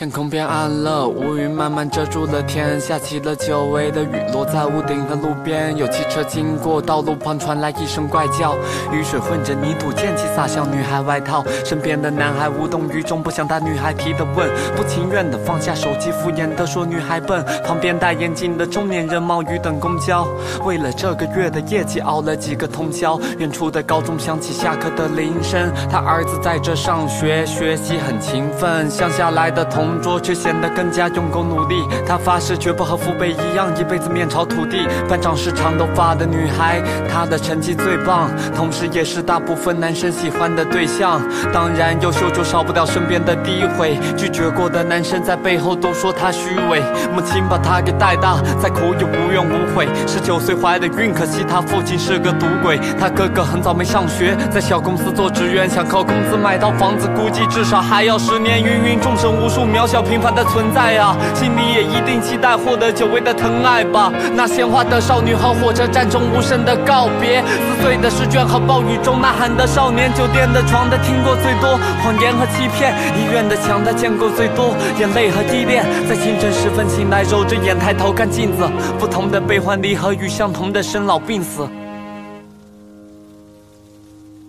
[0.00, 5.76] 天空变暗了，乌云慢慢遮住了天，下起了久违的雨，落在屋顶和路边。
[5.76, 8.54] 有汽车经过，道路旁传来一声怪叫，
[8.90, 11.44] 雨水混着泥土溅起，洒向女孩外套。
[11.66, 17.44] 身边的男孩无动于衷，不想答女孩提的问，不情愿的放下手机，敷衍的说女孩笨。
[17.62, 20.26] 旁边戴眼镜的中年人冒雨等公交，
[20.64, 23.20] 为了这个月的业绩熬了几个通宵。
[23.36, 28.88] 远处的高中响起下课的铃声，他儿子在这上学，学习很勤奋。
[28.90, 29.89] 乡下来的同。
[29.90, 31.74] 同桌却显得更加用功努力。
[32.06, 34.86] 他发誓绝不和父辈一样，一辈子面朝土地。
[35.08, 36.80] 班长是长头发的女孩，
[37.12, 41.20] 她的成绩最棒，同时也是大部分男生喜欢的对象。
[41.52, 43.98] 当然，优秀就少不了身边的诋毁。
[44.16, 46.80] 拒绝过的男生在背后都说她虚伪。
[47.12, 49.88] 母亲把她给带大，再苦也无怨无悔。
[50.06, 52.78] 十九岁怀的孕，可惜她父亲是个赌鬼。
[52.96, 58.60] 她哥哥很早没上学，在小公司做职员，想靠工资买套房子，估计至少还要十年。
[58.60, 59.79] 芸芸众生无数秒。
[59.80, 64.12] 渺小平凡的存在啊，心里也一定期待获得久违的疼爱吧。
[64.34, 81.66] 那鲜花的少女和火车站中无声的告别，撕碎的试卷和暴雨中呐喊的少年，酒店的床他听过最多，谎言和欺骗，医院的墙他见过最多，眼泪和依恋，在清晨时分醒来，揉着眼抬头看镜子，不同的悲欢离合与相同的生老病死。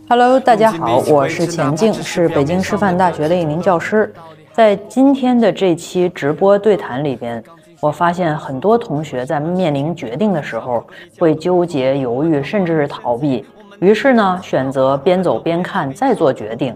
[0.10, 4.14] Hello，大家好，我是钱静，是北京师范大学的一名教师。
[4.54, 7.42] 在今天的这期直播对谈里边，
[7.80, 10.86] 我发现很多同学在面临决定的时候
[11.18, 13.46] 会纠结、犹豫，甚至是逃避。
[13.80, 16.76] 于是呢，选择边走边看，再做决定。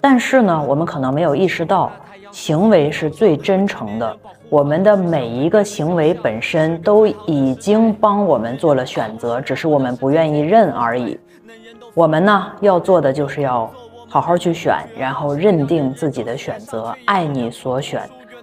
[0.00, 1.92] 但是呢，我们可能没有意识到，
[2.32, 4.16] 行为是最真诚的。
[4.50, 11.16] 我们的每一个行为本身都已经帮我们做了选择，只是我们不愿意认而已。
[11.94, 13.70] 我们呢，要做的就是要。
[14.12, 18.02] 好好去选，然后认定自己的选择，爱你所选，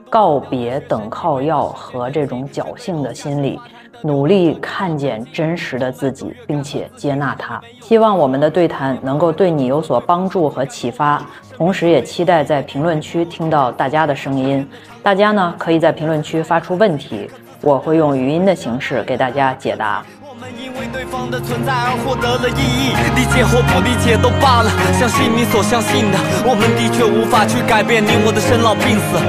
[0.10, 3.60] 告别等靠要和这种侥幸的心理，
[4.02, 7.62] 努力看见真实的自己，并且接纳它。
[7.82, 11.24] 希望我们的对谈能够对你有所帮助和启发，
[11.56, 14.68] 同时也期待在评论区听到大家的声音。
[15.04, 17.30] 大家呢可以在评论区发出问题，
[17.62, 20.04] 我会用语音的形式给大家解答。
[20.48, 24.72] 因为对方的存在而获得了意义，理解或不理解都罢了。
[24.98, 26.18] 相信你所相信的，
[26.48, 29.20] 我们的确无法去改变你我的生老病死，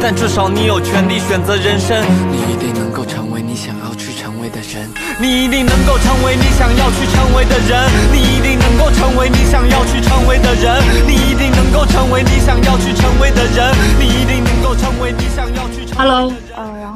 [0.00, 1.96] 但至少你有权利选择人生。
[2.30, 15.88] 你一定能够成为你想要去成为的人，你一定能够成为你想要去成为的人，你一定能够成为你想要去成为的人，你一定能够成为你想要去成为的人，你一定能够成为你想要去。
[15.98, 16.87] Hello，呃，然后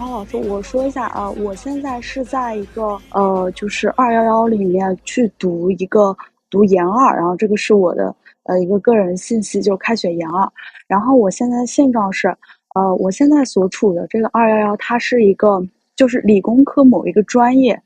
[0.48, 6.16] 我说一下啊，我现在是在一个呃，就是二幺幺里面去读一个
[6.50, 10.50] 读研二，然后这个是我的呃一个个人信息，就开学研二。
[10.86, 12.28] 然后我现在现状是，
[12.74, 15.62] 呃，我现在所处的这个二幺幺，它是一个
[15.96, 17.80] 就是理工科某一个专业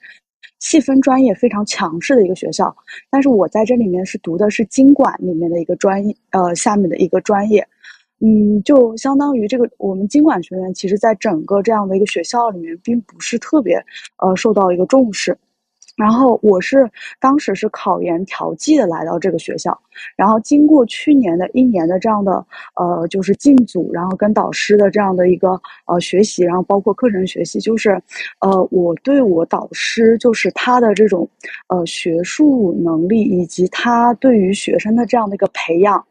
[0.59, 2.75] 细分专业非常强势的一个学校，
[3.11, 7.67] 但是我在这里面是读的是经管里面的一个专业，呃，下面的一个专业。
[8.21, 13.77] 嗯，就相当于这个，我们经管学院其实在整个这样的一个学校里面，并不是特别
[14.19, 15.37] 呃受到一个重视。
[15.97, 16.87] 然后我是
[17.19, 19.79] 当时是考研调剂的来到这个学校，
[20.15, 22.45] 然后经过去年的一年的这样的
[22.75, 27.99] 呃就是进组，然后跟导师的这样的一个呃学习，然后包括课程学习，就是
[28.41, 31.27] 呃我对我导师就是他的这种
[31.69, 36.05] 呃学术能力以及他对于学生的这样的一个培养。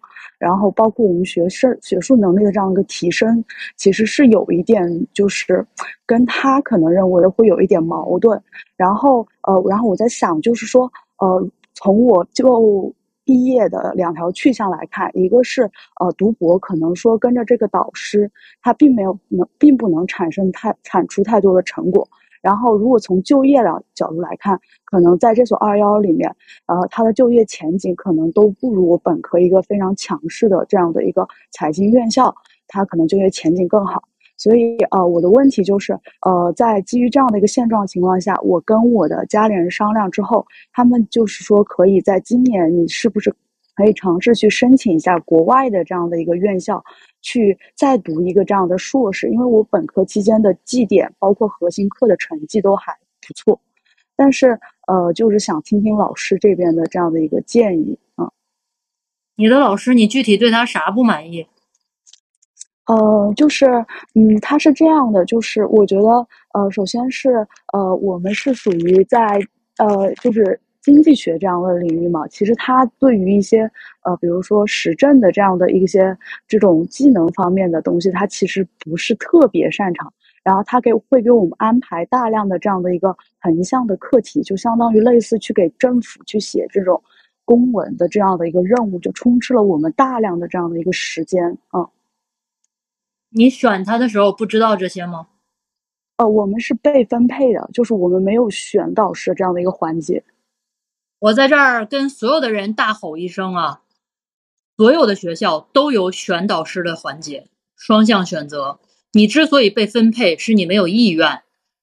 [0.46, 3.44] 然后包括我们学生学术能力的这样一个提升，
[3.78, 4.80] 其实是有一点，
[5.12, 5.66] 就是
[6.06, 8.40] 跟他可能认为的会有一点矛盾。
[8.78, 15.64] 然后呃，然后我在想，就是说呃，从我就毕业的两条去向来看，一个是
[16.00, 18.30] 呃读博，可能说跟着这个导师，
[18.62, 22.08] 他并没有能，并不能产生太产出太多的成果。
[22.46, 26.30] 然后，如果从就业的角度来看，可能在这所二幺幺里面，
[26.68, 32.32] 呃，它的就业前景可能都不如我本科一个非常强势的这样的一个财经院校，
[32.68, 34.04] 它可能就业前景更好。
[34.38, 43.34] 所以，呃，我的问题就是，呃，在基于这样的一个现状情况下，我跟我的家里人商量之后，他们就是说，可以在今年，你是不是
[43.76, 46.84] 可以尝试去申请一下国外的这样的一个院校？
[47.26, 52.96] 去再读一个这样的硕士，因为我本科期间的绩点包括核心课的成绩都还
[53.28, 53.60] 不错，
[54.16, 58.30] 但是呃，就是想听听老师这边的这样的一个建议啊。
[59.38, 61.48] 你的老师，你具体对他啥不满意？
[62.86, 63.66] 呃，就是
[64.14, 69.42] 嗯，他是这样的，就是我觉得呃，首先是呃，我们是属于在
[69.80, 70.62] 呃，就是。
[70.86, 73.64] 经济学这样的领域嘛，其实他对于一些
[74.04, 76.16] 呃，比如说时政的这样的一些
[76.48, 80.14] 这种技能方面的东西，他其实不是特别擅长。
[80.44, 87.02] 然后他给会给我们安排大量的这样的一个横向的课题，就相当于类似去给政府去写这种
[87.46, 91.58] 公文的这样的一个任务，就充斥了我们大量的这样的一个时间。
[91.74, 91.90] 嗯，
[93.32, 95.26] 你选他的时候不知道这些吗？
[96.18, 100.24] 呃，我们是被分配的，就是我们没有选导师这样的一个环节。
[101.26, 103.82] 我在这儿跟所有的人大吼一声啊！
[104.78, 108.80] 所有的学校都有选导师的环节，双向选择。
[109.12, 111.42] 你之所以被分配，是你没有意愿，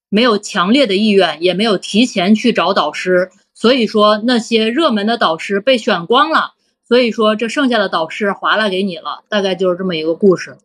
[0.08, 3.32] 没有强烈的意愿，也没有提前去找导师。
[3.52, 6.54] 所以说那些热门的导师被选光了，
[6.86, 10.56] 所以说这剩下的导师划拉给你了，大概就是这么一个故事。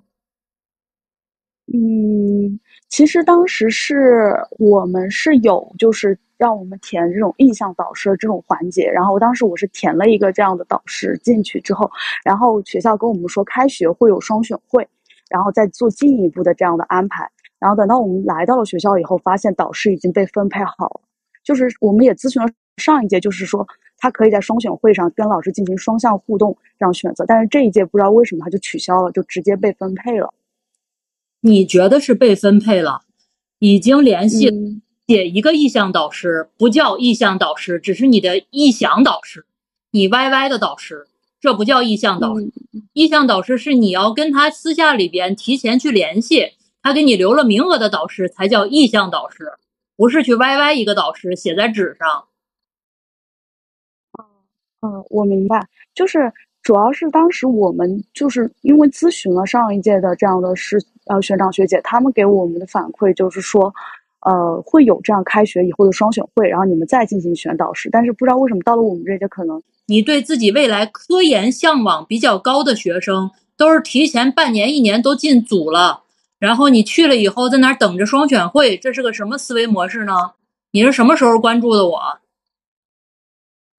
[1.73, 11.89] 嗯，其实当时是我们是有就是让我们填这种意向导师的这种环节，然后当时我是填了一个这样的导师进去之后，
[12.23, 14.87] 然后学校跟我们说开学会有双选会。
[15.29, 17.29] 然后再做进一步的这样的安排，
[17.59, 21.01] 然后等到我们来到了学校以后，发现导师已经被分配好了。
[21.43, 23.67] 就是我们也咨询了上一届，就是说
[23.97, 30.33] 他可以在双选会上跟老师进行双向互动这样选择，但是这一届不知道为什么他就取消了，就直接被分配了。
[31.47, 33.01] 你觉得是被分配了？
[33.59, 34.51] 已经联系
[35.07, 39.45] 写一个意向导师，不叫意向导师，只是你的意向导师，
[39.91, 41.07] 你 YY 的导师。
[41.39, 42.51] 这不叫意向导师，
[42.93, 49.53] 意向导师是你要跟他私下里边提前去联系，他给你留了名额的导师才叫意向导师，
[49.95, 52.25] 不是去 YY 一个导师写在纸上。
[54.81, 56.33] 嗯，我明白，就是
[56.63, 63.73] 主要是当时我们就是因为咨询了上一届的这样的师呃学长学姐，他们给我们的反馈就是说，
[64.21, 69.61] 呃会有这样开学以后的双选会，然后你们再进行选导师，但是不知道为什么到了我们这届可能。
[69.85, 76.03] 你对自己未来科研向往比较高的学生，都是提前半年、一年都进组了，
[76.39, 80.33] 然后你去了以后在那儿等着双选会，这是个什么思维模式呢？
[80.71, 81.99] 你是什么时候关注的我？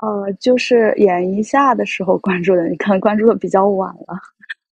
[0.01, 4.17] 呃，就是研一下的时候关注的，你可能关注的比较晚了。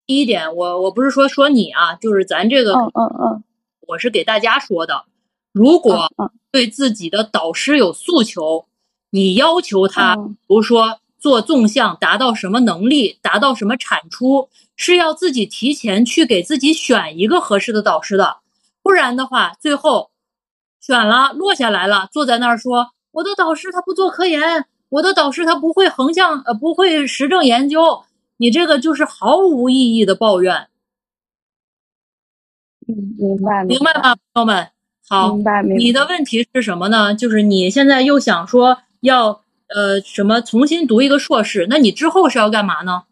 [0.06, 3.44] 第一点，我我不是说说你啊，就是咱这个，嗯嗯嗯，
[3.88, 5.04] 我是给大家说的，
[5.52, 6.10] 如果
[6.50, 8.66] 对自己的导师有诉求，
[9.10, 11.00] 你要求他，比如说。
[11.18, 18.36] 做纵向达到什么能力，达到什么产出，是要自己提前去给自己选一个合适的导师的，
[18.80, 20.10] 不然的话，最后
[20.78, 28.04] 选了落下来了，坐在那儿说我的导师他不做科研，我的导师他不会横向呃不会实证研究，
[28.36, 30.68] 你这个就是毫无意义的抱怨。
[32.88, 34.68] 嗯，明白明白吗，朋友们？
[35.08, 35.76] 好，明白明白。
[35.76, 37.14] 你的问题是什么呢？
[37.14, 39.42] 就是你现在又想说要。
[39.68, 41.66] 呃，什么重新读一个硕士？
[41.68, 43.02] 那你之后是要干嘛呢？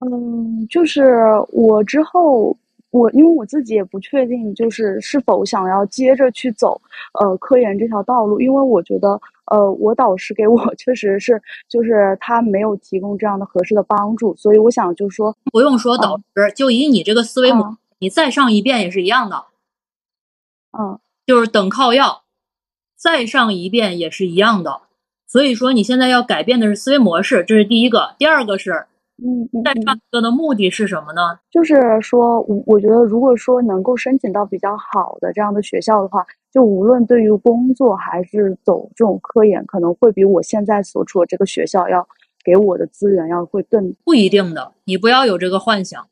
[0.00, 2.58] 嗯，就是我之后，
[2.90, 6.80] 我因为我自己也不确定，就是是否想要接着去走
[7.20, 9.20] 呃科研这条道路，因为我觉得
[9.52, 19.44] 呃我导师给我确实是就是他没有提供这样的合适的帮助，所以我想就是说不用说导师，就以你这个思维模，你再上一遍也是一样的，
[20.76, 22.22] 嗯，就是等靠要。
[22.96, 24.82] 再上一遍也是一样的，
[25.26, 28.14] 所以说你现在要改变的是思维模式，这是第一个。
[28.16, 28.86] 第二个是，
[29.24, 31.38] 嗯，再上一个的目的是什么呢？
[31.50, 42.06] 就是说，我我觉得，如果说能够申请到比较好的这样的学校的话，就无论对于工作还是走这种科研，可能会比我现在所处的这个学校要
[42.44, 44.72] 给我的资源要会更不一定的。
[44.84, 46.08] 你不要有这个幻想。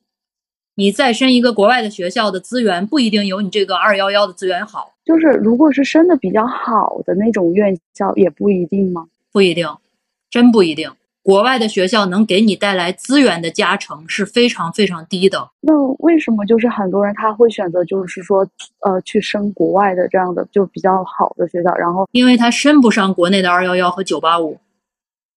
[0.76, 4.94] 你再申一个国外的学校的资源，不一定有你这个二幺幺的资源好。
[5.04, 9.08] 就是如果是申的比较好的那种院校，也不一定吗？
[9.32, 9.68] 不一定，
[10.30, 10.90] 真不一定。
[11.30, 15.48] 国外的学校能给你带来资源的加成是非常非常低的。
[15.60, 18.44] 那为什么就是很多人他会选择就是说，
[18.80, 21.72] 呃，去升国外的这样的就比较好的学校？
[21.76, 24.58] 然后因为他升不上国内的二幺幺和九八五，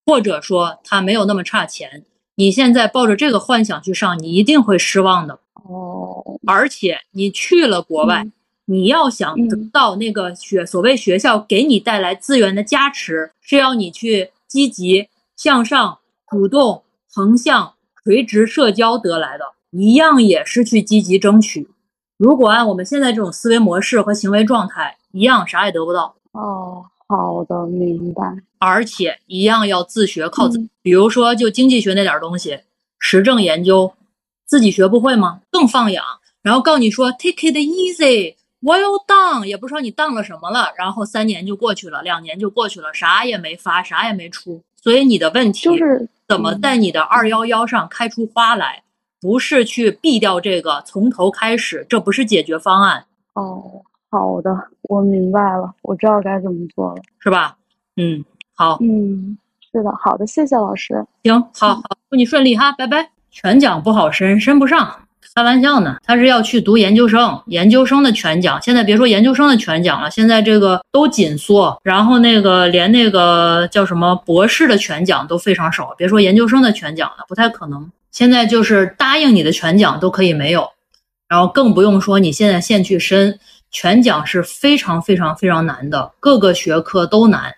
[0.04, 2.04] 或者说他没有那么差钱。
[2.38, 6.40] 你现在抱着这个幻想去上，你一定会失望的哦。
[6.48, 8.26] 而且你去了国外，
[8.66, 15.10] 你要想得到那个学所谓学校给你带来资源的加持，是要你去积极
[15.44, 21.70] 向上、主动、横向、垂直社交得来的，一样也是去积极争取。
[22.16, 26.86] 如果按我们现在这种思维模式和行为状态，一样啥也得不到哦。
[27.10, 28.38] 好的，明白。
[28.58, 30.66] 而且一样要自学，靠自。
[30.82, 32.62] 比如说，就经济学那点东西，
[32.98, 33.94] 实证研究，
[34.46, 35.42] 自己学不会吗？
[35.52, 36.06] 更放养，
[36.42, 44.64] 然后告诉你说，take it easy，Well done，，也不知道你当了什么了，然后三年就过去了，两年就过去了，啥也没发，啥也没出。
[44.84, 48.84] 所以你的问题就是怎么在你的二幺幺上开出花来？
[49.22, 53.06] 不是去避掉这个，从头开始，这不是解决方案。
[53.36, 57.56] 哦，好的，我明白了，我知道该怎么做了，是吧？
[57.96, 59.38] 嗯，好，嗯，
[59.72, 61.06] 是的，好的，谢谢老师。
[61.24, 63.12] 行，好好，祝你顺利哈，拜拜。
[63.32, 65.08] 全奖不好申，申不上。
[65.36, 77.90] 开玩笑呢，他是要去读研究生，研究生的全奖，现在别说研究生的全奖了，现在这个都紧缩，然后那个连那个叫什么博士的全奖都非常少，别说研究生的全奖了，不太可能。
[78.12, 80.70] 现在就是答应你的全奖都可以没有，
[81.28, 83.40] 然后更不用说你现在现去申
[83.72, 87.56] 全奖是非常非常非常难的，各个学科都难，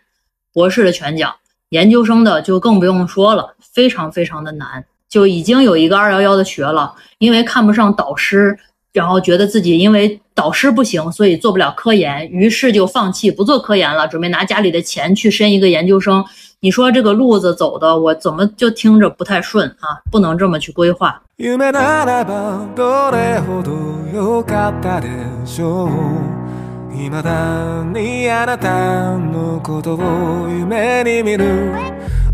[0.53, 1.36] 博士的全奖，
[1.72, 4.86] 研究生的就更不用说了，非常非常的难。
[5.15, 8.57] 就已经有一个二幺幺的学了，因为看不上导师，
[8.91, 16.25] 然后觉得自己因为导师不行，所以做不了科研，于是就放弃不做科研了，准备拿家里的钱去申一个研究生。
[16.60, 20.03] 你说这个路子走的，我怎么就听着不太顺啊？
[20.12, 21.22] 不能这么去规划。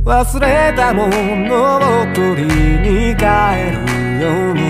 [0.04, 3.24] 忘れたものを取りに帰
[3.72, 3.80] る
[4.20, 4.60] ように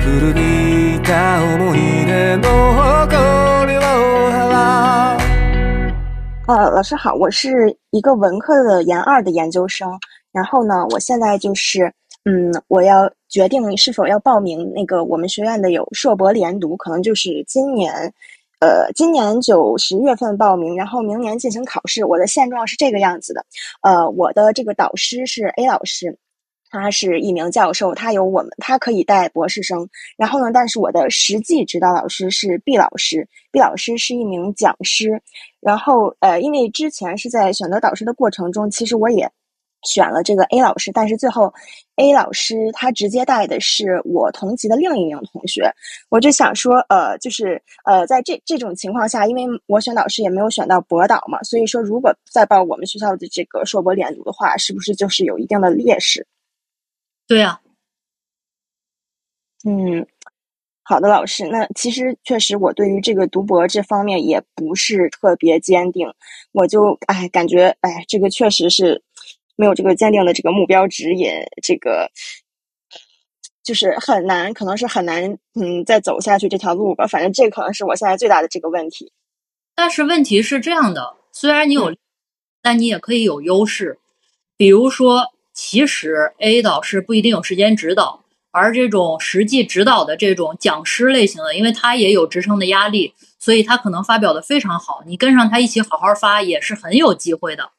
[0.00, 3.80] 古びた思い出の誇りを
[4.32, 5.18] 払う。
[6.46, 9.98] 呃，老师好，我是一个文科的研二的研究生，
[10.32, 11.92] 然后呢，我现在就是，
[12.24, 18.12] 嗯，我要决定是否要报名那个我们学院的有硕博连读，可能就是今年。
[18.63, 22.05] 呃，今年九十月份报名，然后明年进行考试。
[22.05, 23.45] 我的现状是这个样子的，
[23.81, 26.17] 呃，我的这个导师是 A 老师，
[26.69, 29.89] 他是一名教授，他有我们，他可以带博士生。
[30.15, 35.21] 然后呢，但是我的实际指导老师是 B 老师，B 老师是一名讲师。
[35.59, 39.29] 然后，呃，因为之前是在选择导师的过程中，其实我也。
[39.83, 41.53] 选了这个 A 老师，但是最后
[41.97, 45.71] A 老师他直接带的是我同级的另一名同学，
[46.09, 56.25] 我就想说，呃，就是呃，在这这种情况下，因为我选导师也没有选到博导嘛，所以说如果再报我们学校的这个硕博连读的话，是不是就是有一定的劣势？
[57.27, 57.59] 对呀，
[59.65, 60.07] 嗯，
[60.83, 66.07] 好的，老师，那其实确实我对于这个读博这方面也不是特别坚定，
[66.51, 69.03] 我就哎感觉哎这个确实是。
[69.55, 71.31] 没有这个坚定的这个目标指引，
[71.61, 72.09] 这个
[73.63, 77.07] 就是很难，可能是很难，嗯，再走下去这条路吧。
[77.07, 79.11] 反正这可能是我现在最大的这个问题。
[79.75, 81.95] 但是问题是这样的，虽然你有，
[82.61, 83.99] 但你也可以有优势。
[84.55, 95.03] 比如说，其实 A 导师不一定有时间指导，而这种实际指导的这种讲师类型的，因为他也有职称的压力，所以他可能发表的非常好。
[95.07, 97.71] 你跟上他一起好好发，也是很有机会的。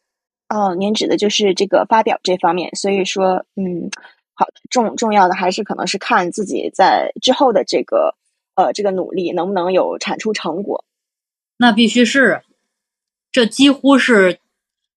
[0.49, 3.91] 哦，您指的就是这个发表这方面，所以说，嗯，
[4.35, 8.15] 好的，重重要的还是可能是看自己在之后的这个，
[8.55, 10.85] 呃，这个努力能不能有产出成果。
[11.57, 12.43] 那必须是，
[13.33, 14.39] 这几乎是，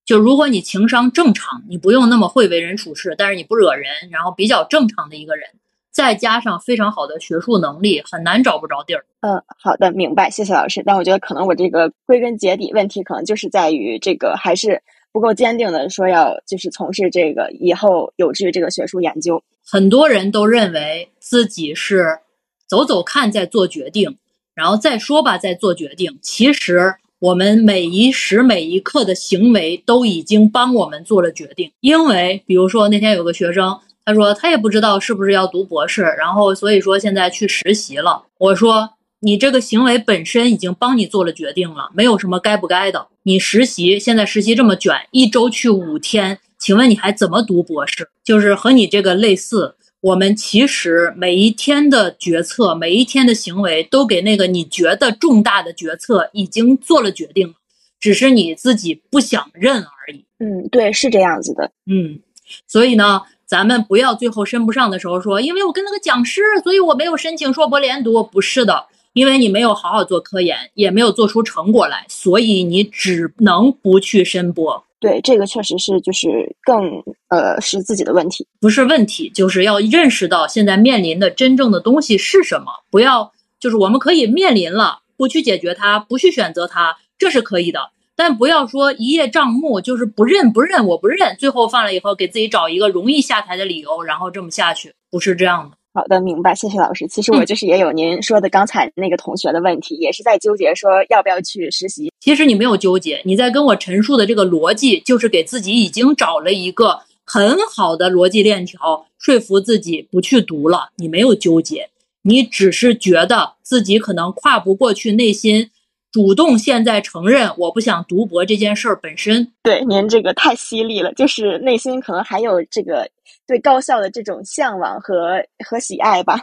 [0.05, 5.49] 就如果你情商正常，你不用那么会为人处事，但是你不惹人，然后比较正常的一个人，
[5.91, 9.05] 再加上非常好的学术能力，很难找不着地儿。
[9.21, 10.83] 嗯，好的，明白，谢谢老师。
[10.85, 14.83] 但我觉得可能我这个归根结底问题，可能就是在于这个还是。
[15.11, 22.19] 不够坚定的说要就是从事这个以后有志于这个学术研究，很多人都认为自己是
[22.67, 24.17] 走走看再做决定，
[24.53, 26.19] 然后再说吧再做决定。
[26.21, 31.71] 其实我们每一时每一刻的行为都已经帮我们做了决定。
[31.79, 38.25] 因为比如说那天有个学生，他说他也不知道是不是要读博士，然后所以说现在去实习了。
[38.37, 38.89] 我说。
[39.19, 43.07] 你这个行为本身已经帮你做了决定了，没有什么该不该的。
[43.23, 48.09] 你实习现在实习这么卷，一周去五天，请问你还怎么读博士？
[48.23, 49.75] 就是和你这个类似。
[49.99, 57.53] 我们其实每一天的决策，每一天的行为，都给那个你觉得重大的决策已经做了决定了，
[57.99, 60.23] 只是你自己不想认而已。
[60.37, 61.71] 嗯，对，是这样子的。
[61.87, 62.19] 嗯，
[62.67, 68.23] 所以呢，咱们不要最后申不上的时候说，因为我跟那个讲师，所以我没有申请硕博连读。
[68.23, 68.85] 不是的。
[69.17, 74.83] 因为你没有好好做科研，也没有做出成果来，所以你只能不去申播。
[74.99, 82.67] 对，这个确实是就是更呃是自己的问题，不是问题，就是要认识到现在面临的真正的东西是什么。
[82.91, 87.89] 不要就是我们可以面临了，不去解决它，不去选择它，这是可以的。
[88.15, 95.76] 但不要说一叶障目，就是不认不认，我不认，最后犯了以后给自己找一个容易下台的理由，然后这么下去，不是这样的。
[95.97, 97.07] 好的，明白，谢谢老师。
[97.07, 102.11] 其实我就是也有您说的刚才那个同学的问题，也是在纠结说要不要去实习。
[102.19, 110.89] 其实你没有纠结，你在跟我陈述的这个逻辑，就是给自己已经找了一个很好的逻辑链条，说服自己不去读了。
[110.97, 111.89] 你没有纠结，
[112.21, 115.71] 你只是觉得自己可能跨不过去内心。
[116.11, 123.09] 主动现在承认我不想读博这件事儿本身，对您这个太犀利了，就是内心可能还有这个
[123.45, 126.39] 对高校的这种向往和和喜爱吧。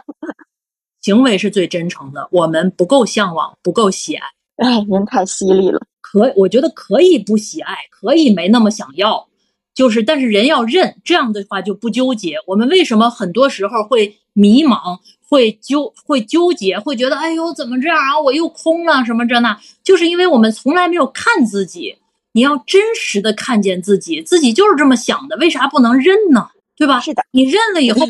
[1.01, 4.25] 行为是最真诚的，我们不够向往，不够喜爱。
[4.57, 9.27] 哎，您太犀利了，可我觉得可以不喜爱，可以没那么想要，
[9.73, 12.37] 就是但是人要认，这样的话就不纠结。
[12.47, 14.99] 我们为什么很多时候会迷茫？
[15.27, 18.19] 会纠会纠结，会觉得哎呦怎么这样啊？
[18.21, 21.97] 我又空了什么这那，就是因为我们从来没有看自己。
[22.31, 26.49] 你要真实的看见自己，自己就是这么想的，为啥不能认呢？
[26.77, 26.99] 对吧？
[26.99, 28.07] 是的，你认了以后，我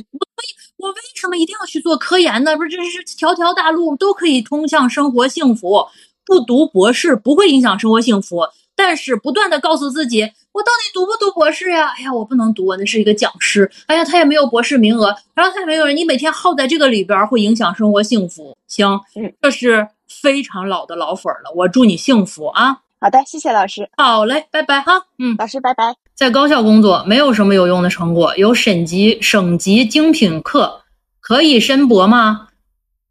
[0.78, 2.58] 我为什么一定要去做科研呢？
[2.58, 5.88] 不是这是条条大路都可以通向生活幸福，
[6.26, 8.48] 不读博士不会影响生活幸福。
[8.78, 11.94] 但是不断的告诉自己，我到底读不读博士呀？
[11.98, 13.72] 哎呀，我不能读，我那是一个讲师。
[13.86, 15.96] 哎呀，他也没有博士名额，然后他也没有人。
[15.96, 18.58] 你每天耗在这个里边，会影响生活幸福。
[18.68, 19.00] 行，
[19.42, 21.54] 这是非常老的老粉了。
[21.56, 22.80] 我祝你幸福啊！
[23.00, 23.90] 好的，谢谢老师。
[23.96, 25.06] 好嘞，拜拜哈。
[25.20, 26.05] 嗯，老师拜拜。
[26.16, 30.84] 在高校工作没有什么有用的成果，有省级省级精品课，
[31.20, 32.48] 可以申博吗？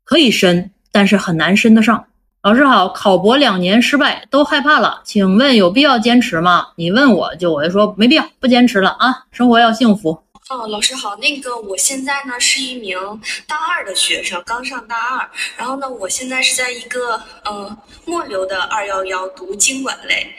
[0.05, 2.07] 可以申，但是很难申得上。
[2.43, 6.69] 老师好，考博两年失败，都害怕了，请问有必要坚持吗？
[6.77, 10.21] 你问我就我就说没必要，不坚持了啊，生活要幸福。
[10.51, 12.99] 哦，老师好，那个我现在呢是一名
[13.47, 17.75] 大二的学生，刚上大二，然后呢我现在是在一个嗯
[18.05, 20.31] 末流的二幺幺读经管类，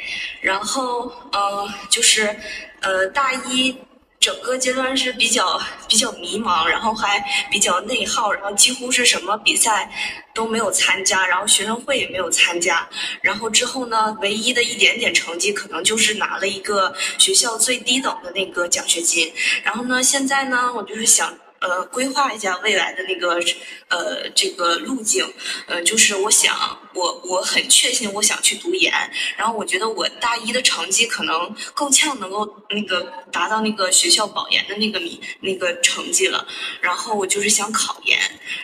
[0.41, 2.39] 然后嗯就是
[2.81, 3.75] 呃大一。
[4.25, 9.87] 整个阶段是比较比较迷茫，然后还比较内耗，然后几乎是什么比赛
[10.33, 12.89] 都没有参加，然后学生会也没有参加，
[13.21, 19.31] 然后之后呢，唯一的一点点成绩可能就是拿了一个学校最低等的那个奖学金，
[19.63, 21.31] 然后呢，现在呢，我就是想。
[21.67, 23.41] 呃，规划一下未来的那个
[23.87, 25.25] 呃这个路径，
[25.65, 26.55] 呃，就是我想
[26.93, 28.93] 我我很确信我想去读研，
[29.35, 33.01] 然后我觉得我大一的成绩可能够呛能够那个
[33.31, 36.47] 达到那个学校保研的那个名那个成绩了，
[36.81, 38.19] 然后我就是想考研，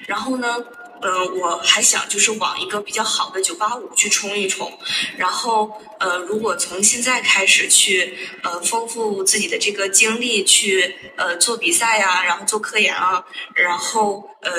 [0.06, 0.58] 然后呢。
[1.04, 4.72] 嗯，我还想就是往一个比较好的九八五去冲一冲，
[5.18, 13.24] 然后呃，如果从现在开始去呃丰富自己的这个经历，去呃做比赛呀，然后做科研啊，
[13.56, 14.52] 然后呃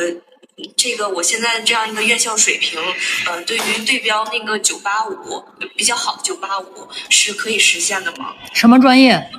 [0.76, 2.80] 这个我现在这样一个院校水平，
[3.26, 5.44] 呃，对于对标那个九八五
[5.76, 8.34] 比较好的九八五是可以实现的吗？
[8.52, 9.30] 什么专业？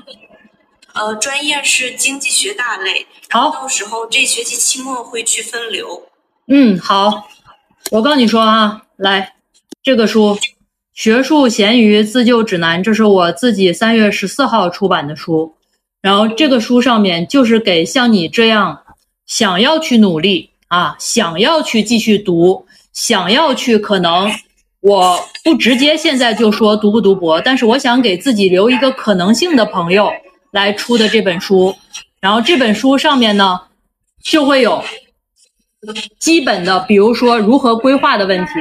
[0.93, 3.07] 呃，专业是经济学大类。
[3.29, 6.07] 好，到时候这学期期末会去分流。
[6.47, 7.23] 嗯，好，
[7.91, 9.36] 我告诉你说啊，来，
[9.82, 10.36] 这个书
[10.93, 15.56] 《学术咸鱼自救指南》，这是我自己三月十四号出版的书。
[16.01, 18.77] 然后这个书上面就是给像你这样
[19.25, 24.29] 想要去努力啊，想要去继续读，想要去可能
[24.82, 30.12] 我不直接现在就说读不读博，但是我想给自己留一个可能性的朋友
[30.51, 31.73] 来出的这本书。
[32.19, 33.62] 然后这本书上面呢，
[34.21, 34.84] 就会有。
[36.19, 38.51] 基本的，比如说如何规划的问题，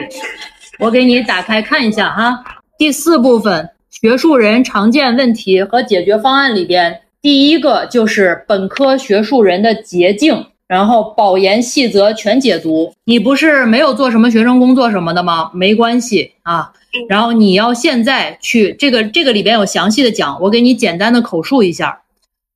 [0.78, 2.42] 我给你打开看一下哈。
[2.78, 12.92] 第四部分，学术人常见问题和解决方案里边，第一个就是本科学术人的捷径，然后保研细则全解读。
[13.04, 15.50] 你不是没有做什么学生工作什么的吗？
[15.54, 16.72] 没关系啊。
[17.08, 22.01] 然后你要现在去这个这个里边有详细的讲，我给你简单的口述一下。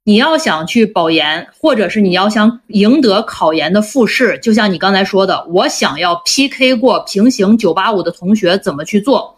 [0.09, 9.37] 你要想去保研，或者是你要想赢得考研的复试，就像你刚才说的，我想要 PK 过平行九八五的同学，怎么去做？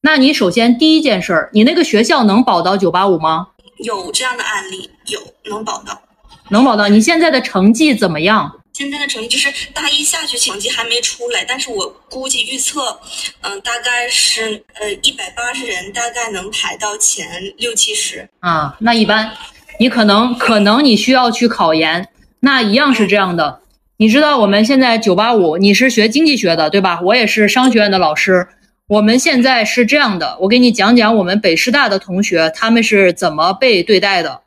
[0.00, 3.46] 那你首先第一件事儿，你那个学校能保到九八五吗？
[3.76, 6.02] 有这样的案例，有能保到，
[6.48, 6.88] 能保到。
[6.88, 8.52] 你现在的成绩怎么样？
[8.72, 12.98] 现在的成绩就是大一下学期成绩还没出来，但是我估计预测，
[13.42, 17.24] 嗯，大概是呃一百八十人，大概能排到前
[17.56, 18.28] 六七十。
[18.40, 19.32] 啊，那一般。
[19.80, 22.08] 你可能可能你需要去考研，
[22.40, 23.60] 那一样是这样的。
[23.96, 27.00] 你知道我们现在九八五，你是学经济学的对吧？
[27.00, 28.48] 我也是商学院的老师。
[28.88, 34.40] 我们现在是这样的，我给你讲讲我们北师大的同学他们是怎么被对待的。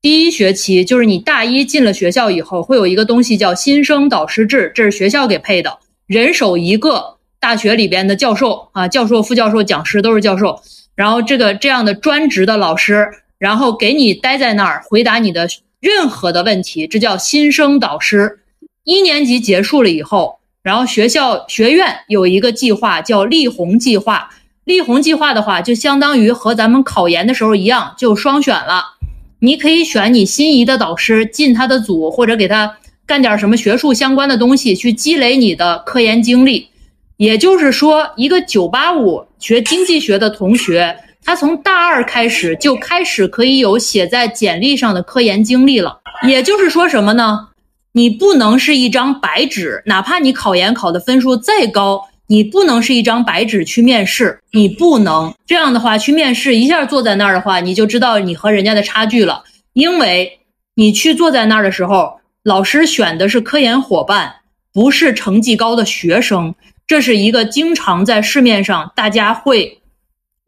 [0.00, 10.62] 第一学期就是你大一进了学校以后，会有一个东西叫新生导师制，这是学校给配的，人手一个大学里边的教授啊，教授、副教授、讲师都是教授，
[10.94, 13.08] 然后这个这样的专职的老师。
[13.38, 15.48] 然后给你待在那儿回答你的
[15.80, 18.40] 任何的问题，这叫新生导师。
[18.84, 24.30] 一年级结束了以后，然后学校学院有一个计划叫立红计划。
[24.64, 28.96] 立红计划的话，就相当于和咱们考研的时候一样，就双选了。
[29.40, 36.68] 你可以选你心仪的导师进他的组，或者给他干点什么学术相关的东西，去积累你的科研经历。
[37.16, 40.96] 也就是说，一个九八五学经济学的同学，
[41.28, 46.00] 他从大二开始就开始可以有写在简历上的科研经历了。
[46.26, 47.48] 也就是说什么呢？
[47.92, 52.08] 你不能是一张白纸，哪怕你考研考的分数再高。
[52.28, 59.44] 你不能是一张白纸去面试，你不能这样的话去面试，一下坐在那儿的话，你就知道你和人家的差距了。
[59.74, 60.38] 因为
[60.76, 64.36] 你去坐在那儿的时候，老师选的是科研伙伴，
[64.72, 66.54] 不是成绩高的学生，
[66.86, 69.82] 这是一个经常在市面上大家会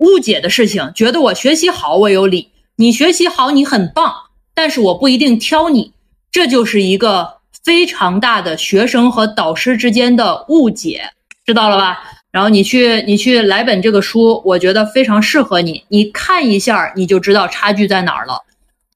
[0.01, 4.13] 误解的事情，觉得我学习好我有理，你学习好你很棒，
[4.55, 5.93] 但是我不一定挑你，
[6.31, 11.11] 这就是一个非常大的学生和导师之间的误解。
[11.47, 11.99] 知道了吧？
[12.31, 15.83] 然后你去，你去来本这个书，我觉得非常适合你。
[15.89, 18.45] 你看一下，你就知道差距在哪儿了。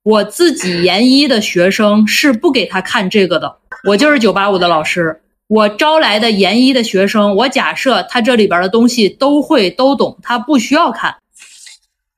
[0.04, 3.56] 我自己研一的学生是不给他看这个的。
[3.84, 5.20] 我就是九八五的老师，
[5.54, 11.14] 我招来的研一的学生，我假设他这里边的东西都会都懂，他不需要看。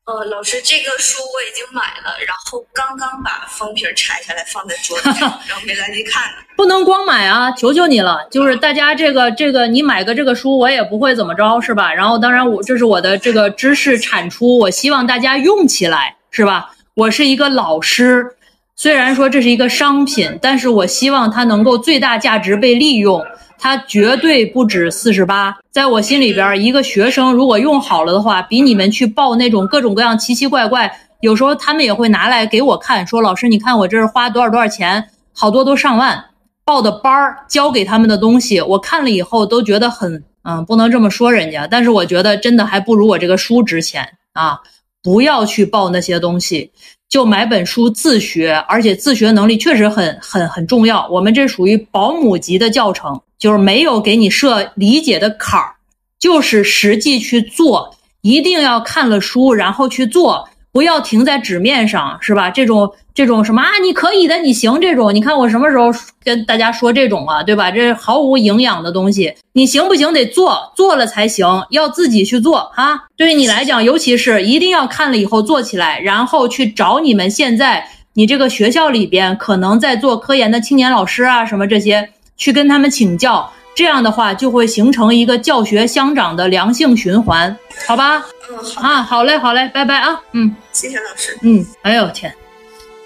[0.07, 6.23] 呃，老师，这个书我已经买了，然后刚刚把封皮拆下来放在桌子上， 然后没来得及看。
[6.57, 8.27] 不能光买啊，求求你了！
[8.31, 11.93] 就是大家这个这个，你买个这个书，我也不会怎么着，是吧？
[11.93, 16.71] 然后当然我这是我的这个知识产出，我希望大家用起来，是吧？
[16.95, 18.36] 我是一个老师，
[18.79, 23.25] 虽然说这是一个商品，但是我希望它能够最大价值被利用。
[23.59, 36.23] 它绝对不止四十八，在我心里边，一个学生如果用好了的话，比你们去报那种各种各样奇奇怪怪，有时候他们也会拿来给我看，说老师，你看我这是花多少多少钱，好多都上万
[36.67, 44.61] 报的班儿，教给他们的东西，我看了以后都觉得很，嗯，不能这么说人家，但是我觉得真的还不如我这个书值钱啊！
[45.07, 46.69] 不要去报那些东西。
[47.09, 51.07] 就买本书自学，而且自学能力确实很很很重要。
[51.09, 55.77] 我们这属于保姆级的教程，就是没有给你设理解的坎儿，
[56.19, 60.49] 就是实际去做，一定要看了书然后去做。
[60.77, 62.51] 不要停在纸面上，是吧？
[62.51, 63.67] 这种这种什么啊？
[63.83, 64.79] 你可以的，你行。
[64.79, 65.87] 这种你看我什么时候
[66.23, 67.43] 跟大家说这种啊？
[67.43, 67.71] 对吧？
[67.71, 70.13] 这毫无营养的东西，你行不行？
[70.13, 71.47] 得做，做了才行。
[71.71, 73.05] 要自己去做哈。
[73.17, 83.51] 对于你来讲，尤其是一定要看了以后做起来，然后去找你们现在你这个学校里边可能在做科研的青年老师啊，什么这些，去跟他们请教。
[83.77, 87.55] 这样的话就会形成一个教学相长的良性循环，
[87.87, 88.25] 好吧？
[88.51, 91.37] 嗯，好啊，好嘞，好嘞，拜拜啊，嗯，谢谢老师。
[91.43, 92.33] 嗯，哎呦天，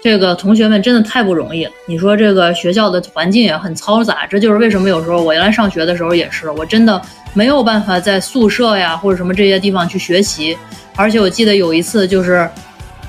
[0.01, 1.71] 这个同学们真的太不容易了。
[1.87, 7.01] 你说这个学校的环境也很嘈杂，这就是为什么有时候我原来上学的时候也是，我真的
[7.33, 10.57] 没有办法在宿舍呀或者什么这些地方去学习。
[10.95, 12.49] 而且我记得有一次就是，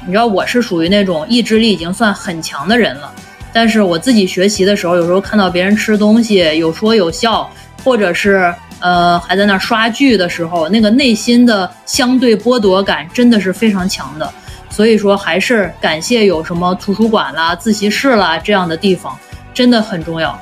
[0.05, 3.15] 你知道我是属于那种意志力已经算很强的人了。
[3.53, 7.51] 但是我自己学习的时候，有时候看到别人吃东西有说有笑，
[7.85, 14.33] 或者是呃还在那刷剧的时候，那个内心的相对剥夺感真的是非常强的。
[14.71, 19.15] 所以说，还是感谢有什么图书馆啦、自习室啦这样的地方，
[19.53, 20.39] 真的很重要。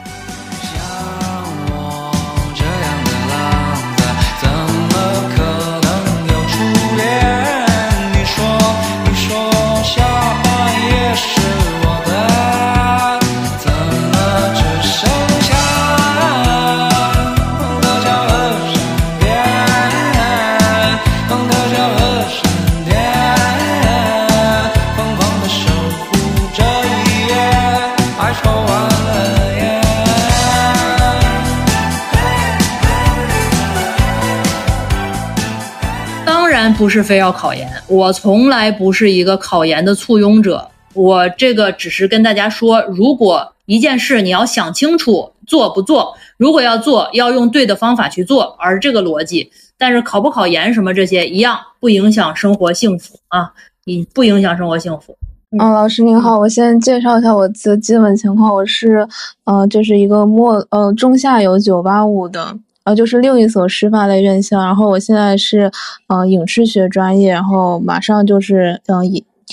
[36.80, 40.66] 不是非要考研，我从来不是一个考研的簇拥者。
[40.94, 49.50] 我这个只是跟大家说，如果一件事你要想清楚做不做，如果要做，要用对的方法去做，而这个逻辑。
[49.76, 53.52] 但是考不考研什么这些一样，不影响生活幸福啊，
[53.84, 55.14] 你不影响生活幸福。
[55.50, 59.06] 嗯，老师您好，我先介绍一下我的基本情况，我是
[59.44, 62.56] 呃，就是一个末呃中下游九八五的。
[62.84, 65.70] 呃，就是另一所师范类院校，然后我现在是，
[66.08, 69.04] 呃，影视学专业，然后马上就是，嗯，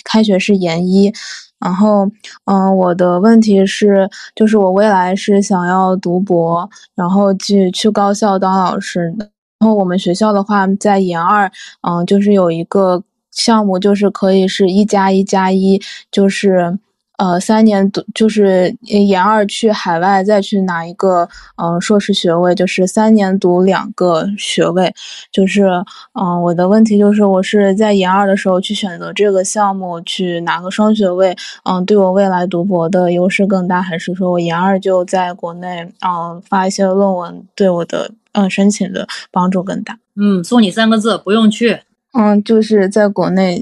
[0.04, 1.12] 开学是研一，
[1.60, 2.10] 然后，
[2.46, 16.80] 嗯，我的问题是，就是我未来是想要读博，然后去去高校当老师，然后我们学校的话，在研二，嗯，就是有一个项目，就是可以是一加一加一，就是。
[17.18, 24.94] 呃三年读，就是研二去海外再去拿一个呃硕士学位，就是三年读两个学位。
[25.32, 25.66] 就是
[26.14, 39.98] 嗯，我的问题就是我是在研二的时候去选择这个项目去拿个双学位，嗯，对我未来读博的优势更大，还是说我研二就在国内嗯发一些论文对我的嗯申请的帮助更大？
[40.16, 41.80] 嗯，送你三个字，不用去。
[42.14, 43.62] 嗯，就是在国内，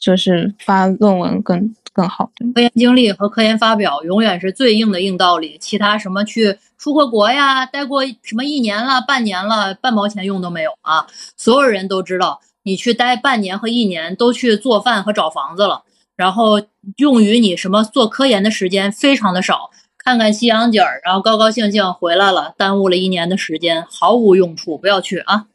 [0.00, 2.30] 就是发论文更更好。
[2.54, 11.06] 科研经历和科研发表永远是最硬的硬道理，其他什么去出过国呀，待过什么一年了、半年了，半毛钱用都没有啊！
[11.36, 15.82] 所有人都知道，你去待半年和一年都去做饭和找房子了，
[16.16, 16.60] 然后
[16.96, 25.46] 用于你什么做科研的时间非常的少，看看夕阳景儿，然后高高兴兴回来了，耽误了一年的时间，毫无用处，不要去啊！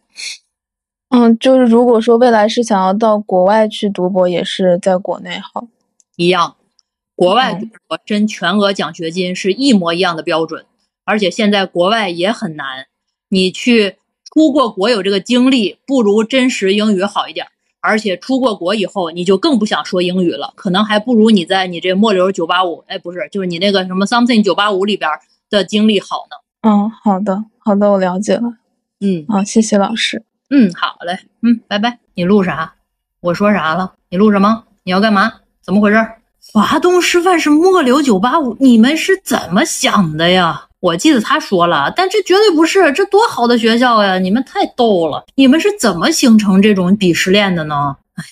[1.10, 5.66] 嗯，就是如果说未来是想要到国外去读博，也是在国内好
[6.18, 6.58] 一样。
[7.16, 10.66] 国外读博真全额奖学金是一模一样的标准，
[11.06, 12.88] 而且现在国外也很难。
[13.30, 17.48] 你去出过国有这个经历，不如真实英语好一点。
[17.80, 25.10] 而且出过国以后，你就更不想说英语了，可能还不如你在你这末流九八五，哎，不是，就是你那个什么 something 九八五里边
[25.50, 26.36] 的经历好呢。
[26.70, 28.58] 嗯，好的，好的，我了解了。
[29.00, 30.24] 嗯，好，谢谢老师。
[30.50, 32.00] 嗯，好嘞，嗯，拜拜。
[32.16, 32.76] 你录啥？
[33.22, 33.94] 我说啥了？
[34.10, 34.66] 你录什么？
[34.84, 35.34] 你要干嘛？
[35.68, 35.98] 怎么回事？
[36.54, 40.64] 华东师范是末流九八五，你们是怎么想的呀？
[40.80, 44.18] 我记得他说了，但这绝对不是，这多好的学校呀！
[44.18, 47.98] 你们太逗了，你们是怎么形成这种鄙视链的呢？
[48.16, 48.24] 哎，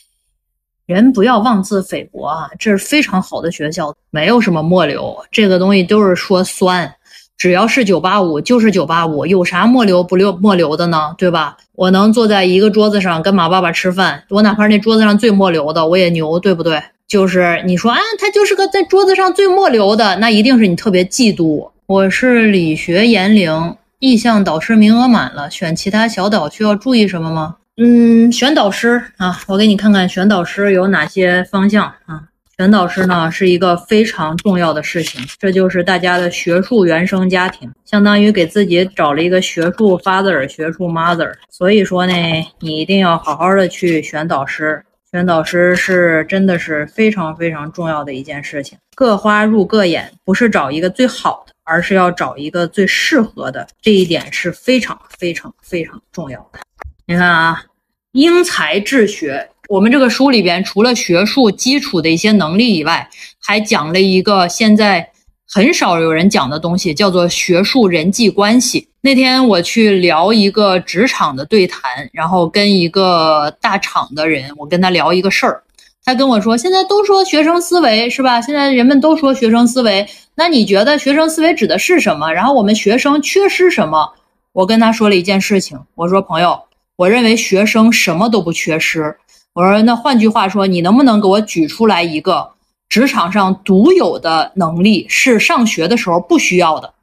[0.85, 6.95] 人不要妄自菲薄啊，这是非常好的学校，没有什么末流，这个东西都是说酸。
[7.35, 11.13] 只要是九八五就是九八五，有啥末流不流末流的呢？
[11.17, 11.57] 对吧？
[11.73, 16.81] 我能坐在一个桌子上跟马爸爸吃饭，我哪怕那桌子上最末流的，我也牛，对不对？
[17.07, 21.69] 就是你说啊，他就是个在桌子上最末流的，那一定是你特别嫉妒。
[21.85, 27.57] 我是理学研零，意向导师名额满了，选其他小导需要注意什么吗？
[27.77, 32.23] 嗯，选导师啊，我给你看看选导师有哪些方向啊。
[32.57, 41.31] 选导师呢是一个非常重要的事情，这就是大家的学术原生家庭，相当于给自己找了一个学术 father、学术 mother。
[41.51, 42.13] 所以说呢，
[42.61, 44.81] 你一定要好好的去选导师，
[45.15, 48.77] 选导师是真的是非常非常重要的一件事情。
[48.95, 56.59] 各花入各眼，不是找一个最好的，而是要找一个最适合的，这一点是非常非常非常重要的。
[57.05, 57.63] 你看啊，
[58.11, 59.49] 英才治学。
[59.69, 65.09] 我们这个书里边，除了学术基础的一些能力以外，还讲了一个现在
[65.47, 68.87] 很少有人讲的东西，叫做学术人际关系。
[69.01, 75.61] 那天我去聊一个职场的对谈，然后跟一个大厂的人，我跟他聊一个事儿，
[76.03, 78.41] 他跟我说，现在都说学生思维是吧？
[78.41, 82.33] 现在人们都说学生思维，那你觉得学生思维指的是什么？
[82.33, 84.13] 然后我们学生缺失什么？
[84.51, 86.59] 我跟他说了一件事情，我说朋友，
[86.95, 89.15] 我认为学生什么都不缺失。
[89.53, 92.49] 我说，那换句话说，你能不能给我举出来一个
[92.87, 96.93] 职场上独有的能力，是上学的时候不需要的？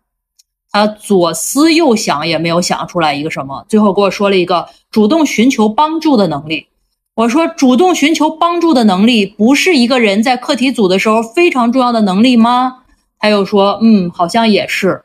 [0.70, 6.68] 他左思右想也没有想出来一个什么，最后给我说了一个主动寻求帮助的能力。
[7.14, 12.84] 我说，主动寻求帮助的能力不是一个人在课题组的时候非常重要的能力吗？
[13.18, 15.02] 他又说，嗯，好像也是。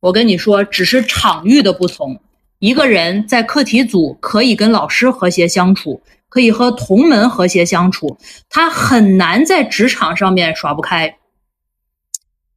[0.00, 2.20] 我跟你说，只是场域的不同。
[2.58, 6.02] 一个人在课题组可以跟老师和谐相处。
[6.34, 8.18] 可以和同门和谐相处，
[8.50, 11.16] 他很难在职场上面耍不开。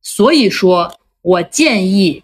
[0.01, 2.23] 所以说我建议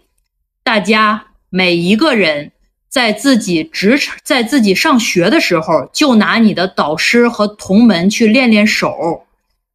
[0.64, 2.50] 大家每一个人
[2.88, 9.24] 在自己职场、在自己上学的时候，就拿你的导师和同门去练练手，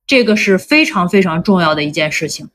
[0.05, 2.49] 这个是非常非常重要的一件事情。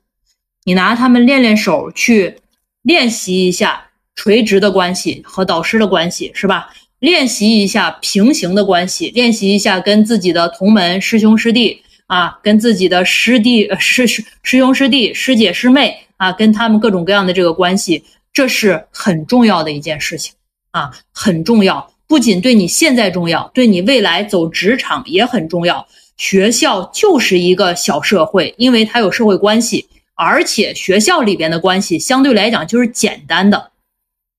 [0.65, 2.41] 你拿他们练练手，去
[2.83, 6.69] 练习一下垂直的关系和导师的关系，是吧？
[7.05, 20.33] 练习一下平行的关系，练习一下跟自己的同门师兄师弟啊，跟自己的师弟师师师兄师弟师姐师妹啊，跟他们各种各样的这个关系，这是很重要的一件事情
[20.71, 21.91] 啊，很重要。
[22.07, 25.87] 不仅对你现在重要，对你未来走职场也很重要。
[26.17, 33.73] 学校就是一个小社会，因为它有社会关系，而且学校里边的关系相对来讲就是简单的。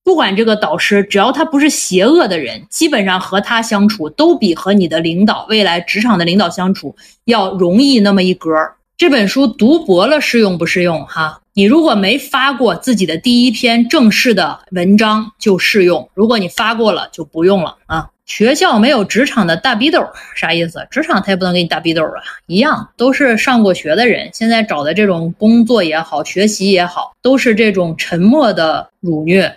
[0.06, 8.52] 不管这个导师，只要他不是邪恶的人，基本上和他相处都比和你的领导、未来职场的领导相处要容易那么一格。
[8.96, 11.04] 这本书读博了适用不适用？
[11.08, 18.10] 哈，你如果没发过自己的第一篇正式的文章就适用，如果你发过了就不用了啊。
[18.28, 20.04] 学校没有职场的大逼斗，
[20.36, 20.88] 啥意思？
[20.90, 29.56] 职场他也不能给你大逼斗啊，一样都是上过学的人，现在找的这种工作也好，学习也好，都是这种沉默的辱虐，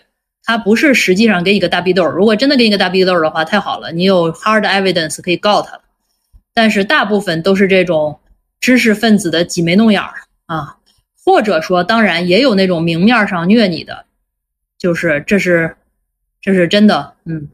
[0.48, 2.06] 他不是实际上给你个大逼斗。
[2.06, 5.78] 如果真的给你个大逼斗的话，太好了，你有 hard evidence 可以告他。
[6.54, 8.18] 但是大部分都是这种
[8.58, 10.14] 知识分子的挤眉弄眼儿
[10.46, 10.78] 啊，
[11.22, 14.06] 或者说，当然也有那种明面上虐你的，
[14.78, 15.76] 就是这是
[16.40, 17.48] 这是真的，嗯。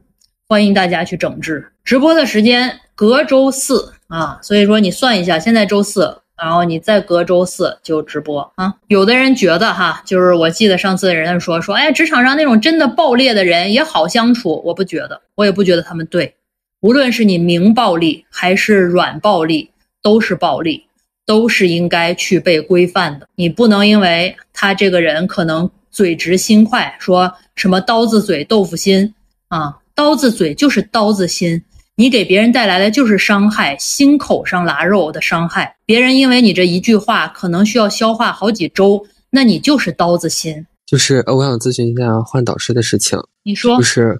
[0.47, 8.73] 欢迎大家去整治直播的时间，隔周四啊，所以说你算一下，现在周四，然后你再隔周四就直播啊。
[8.87, 16.35] 有的人觉得哈，就是我记得上次人家说说，哎，职场上那种真的暴烈的人也好相处，我不觉得，我也不觉得他们对。
[16.81, 19.71] 无论是你明暴力还是软暴力，
[20.01, 20.85] 都是暴力，
[21.25, 23.27] 都是应该去被规范的。
[23.35, 29.13] 你不能因为他这个人可能嘴直心快，说什么刀子嘴豆腐心
[29.47, 29.77] 啊。
[29.95, 31.63] 刀子嘴就是刀子心，
[31.97, 35.77] 你给别人带来的就是伤害，心口上拉肉的伤害。
[35.85, 40.67] 别人因为你这一句话，可能需要消化好几周，那你就是刀子心。
[40.85, 43.17] 就是，我想咨询一下换导师的事情。
[43.47, 44.19] 你说，就是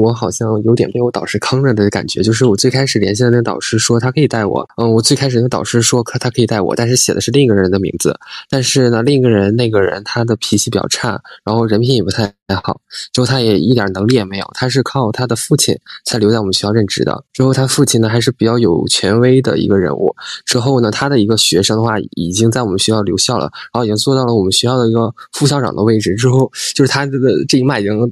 [0.00, 2.22] 我好像有点被我导师坑着的感觉。
[2.22, 8.18] 就是我最开始联系的那个导师说他可以带我，嗯，我最开始那导师说他他可以带我，但是写的是另一个人的名字。
[8.48, 12.80] 但是呢，另一个人那个人他的脾气比较差，然后人品也不太好，
[13.12, 14.50] 之后他也一点能力也没有。
[14.54, 17.22] 他是靠他的父亲才留在我们学校任职的。
[17.34, 20.16] 之后他父亲呢还是比较有权威的一个人物。
[20.46, 26.14] 之后呢，他的一个学生的话已经在我们学校留校了，然后已经做到了我们学校的一个副校长的位置。
[26.14, 28.10] 之后就是他这个这一脉已经。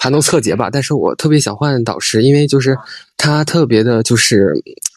[0.00, 2.74] 盘龙侧结吧，但是我特别想换导师，因为就是
[3.18, 4.50] 他特别的，就是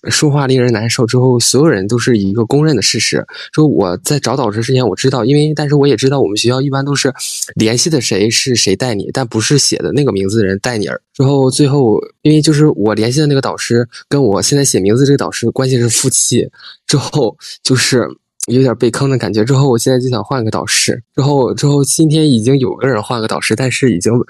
[0.09, 1.05] 说话令人难受。
[1.05, 3.21] 之后所有人都是一个公认的事实。
[3.51, 7.13] 说我在找导师之前，我知道，因为但是我也知道，我们学校一般都是
[7.55, 10.87] 联系的谁是谁带你，但不是写的那个名字的人带你。
[11.13, 16.47] 之后最后，因为就是我联系的那个导师跟我现在写名字这个导师关系是夫妻，
[16.87, 18.07] 之后就是
[18.47, 19.43] 有点被坑的感觉。
[19.43, 21.03] 之后我现在就想换个导师。
[21.13, 24.13] 之后之后今天已经有个人换个导师，但是已经。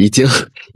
[0.00, 0.26] 已经，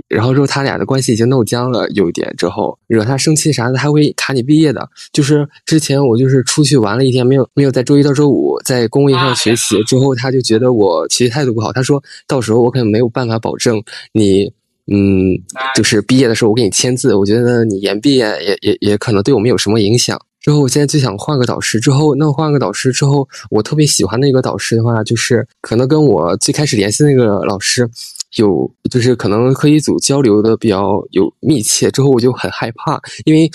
[0.09, 4.89] 然后之后他俩的关系已经闹僵了，有一点之后惹他生气啥的，他会卡你毕业的。
[5.13, 13.83] 就是之前我就是出去玩了一天，没有没有在周一到周五在工位上学习，之后他就觉得我学习态度不好，他说到时候我可能没有办法保证
[14.13, 14.53] 你，
[14.93, 15.33] 嗯，
[15.75, 20.21] 就是毕业的时候我给你签字，我觉得你延毕业也也也可能对我们有什么影响。
[20.41, 27.89] 之后我现在就想换个导师，之后那换个导师之后，我特别喜欢的一个导师的话，就是可能跟我最开始联系那个老师。
[28.37, 33.51] 有，就是可能课一组交流的比较有密切，之后我就很害怕，因为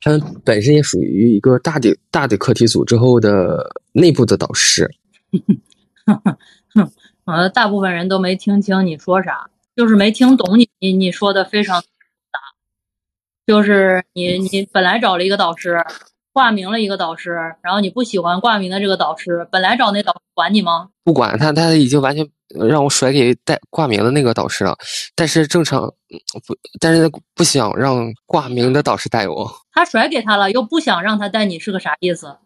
[0.00, 4.90] 他们本身也属于一个大的大的课题组之后的内部的导师。
[6.74, 6.90] 哼，
[7.24, 12.38] 呃，大部分人都没听清你说啥，就是没听懂你你你说的非常杂，
[13.46, 15.78] 就是你你本来找了一个导师。
[16.34, 17.30] 挂名了一个导师，
[17.62, 20.88] 然后你不喜欢挂名的这个导师，本来找那导师管你吗？
[21.04, 24.76] 不管他，他已经完全让我甩给带挂名的那个导师了。
[25.14, 25.82] 但是正常
[26.46, 29.50] 不，但是不想让挂名的导师带我。
[29.72, 32.36] 他甩给他了，又不想让他带你，是个啥意思？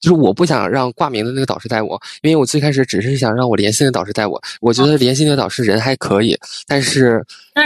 [0.00, 4.40] 就是我不想让挂名的那个导师带我，因为我最开始只是想让我联系的导师带我。
[4.60, 6.36] 我觉得联系那个导师人还可以，
[6.66, 7.24] 但是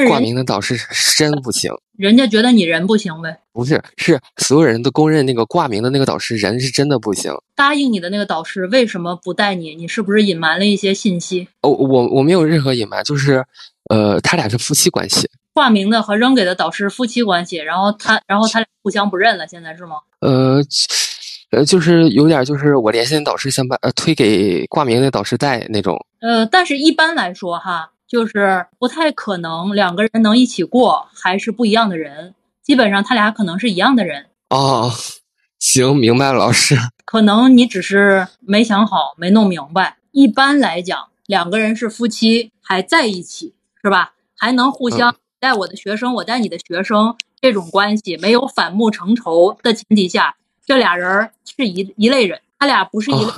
[0.09, 0.79] 挂名的导师
[1.17, 1.73] 真不行。
[1.97, 3.39] 人家觉得你人不行呗？
[3.53, 7.33] 不是，是所有人都公认那个挂名的那个导师人是真的不行。
[7.55, 9.75] 答应你的那个导师为什么不带你？
[9.75, 11.49] 你是不是隐瞒了一些信息？
[11.61, 13.45] 哦，我我没有任何隐瞒，就是
[13.91, 15.29] 呃，他俩是夫妻关系。
[15.53, 19.97] 挂名的和扔给的导师夫妻关系，然后他然后他俩互相不认了，现在是吗？
[20.21, 20.63] 呃。
[21.53, 26.05] 呃，就是有点，就是我联系的导师想把呃推给挂名的导师带那种。
[26.21, 32.35] 呃，但是一般来说哈，就是不太可能两个人能一起过，还是不一样的人。
[32.63, 34.27] 基本上他俩可能是一样的人。
[34.49, 34.91] 哦，
[35.61, 36.75] 行，明白了，老师。
[37.05, 39.99] 可能你只是没想好，没弄明白。
[40.13, 44.15] 一般来讲，两个人是夫妻，还在一起，是吧？
[44.39, 50.37] 还能互相带我的学生，我带你的学生，这种关系没有反目成仇的前提下。
[50.65, 53.33] 这俩人是一一类人，他俩不是一类，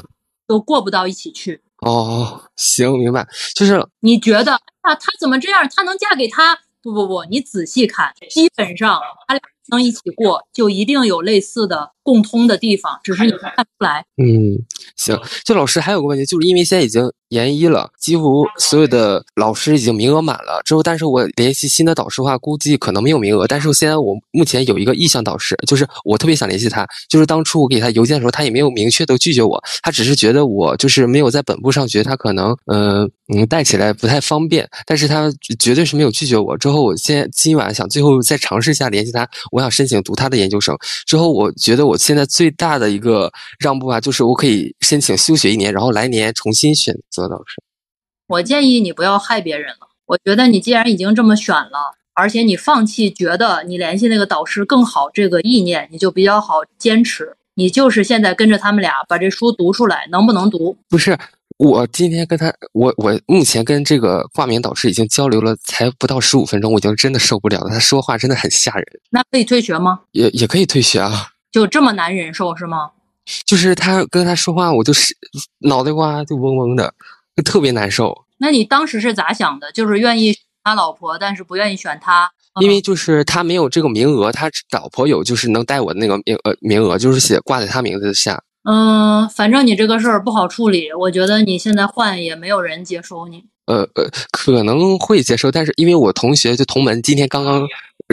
[0.47, 1.63] 都过不到一起去。
[1.79, 3.27] 哦，行，明白。
[3.55, 5.69] 就是你觉得啊，他怎么这样？
[5.75, 6.59] 他能嫁给他？
[6.83, 14.05] 不不不，你仔细看，基本上他俩能一起过，就一定有类似的共通的地方，只是你看不出来。
[14.17, 14.59] 嗯，
[14.97, 15.19] 行。
[15.45, 20.61] 就老师还有个问题，就是因为现在已经研一了，几乎所有的老师已经名额满了。
[20.65, 23.47] 之后，但是我联系新的导师的话，估计可能没有名额。
[23.47, 26.87] 但是现在我目前有一个意向导师，就是我特别想联系他。
[27.09, 34.69] 就是当初我给他邮件的时候，他也没有明确的拒绝我，他只是觉得我就是没有在本部上学，他可能嗯嗯带起来不太方便。
[34.87, 36.57] 但是他绝对是没有拒绝我。
[36.59, 40.77] 之后，我现在今晚想最后再尝试一下联系他，我想申请读他的研究生。
[41.07, 47.63] 之后，我觉得我现在最大的一个让步啊，就是我可以申请休学一年，然后来年重新选择导师。
[48.27, 49.89] 我建议你不要害别人了。
[50.07, 57.37] 我觉得你既然已经这么选了，而且你放弃觉得你联系那个导师更好这个意念，你就比较好坚持。
[57.55, 60.77] 你就是现在跟着他们俩把这书读出来，能不能读？
[60.89, 61.17] 不是。
[61.57, 67.71] 我今天跟他，我我目前跟这个挂名导师已经交流了，才不到十五分钟，我已经真的受不了了。
[67.71, 68.87] 他说话真的很吓人。
[69.11, 70.01] 那可以退学吗？
[70.11, 71.29] 也也可以退学啊。
[71.53, 72.91] 就这么难忍受是吗？
[73.47, 75.17] 就是他跟他说话，我就是
[75.61, 76.93] 脑袋瓜就嗡嗡的，
[77.37, 78.25] 就特别难受。
[78.39, 79.71] 那你当时是咋想的？
[79.71, 82.29] 就是愿意他老婆，但是不愿意选他，
[82.61, 88.43] 因为就是他没有这个名额，他老婆有，就是能带我的那个名呃名额，就是写挂在他名字下。
[88.65, 93.45] 嗯，反正你这个事儿不好处理，我觉得你现在换也没有人接收你。
[93.67, 97.63] 呃呃，可能会接受，但是因为我同学就同门今天刚刚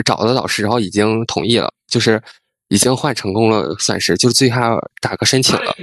[0.04, 2.22] 找的老师，然后已经同意了，就是
[2.68, 4.60] 已经换成功了，算是就是最后
[5.00, 5.74] 打个申请了。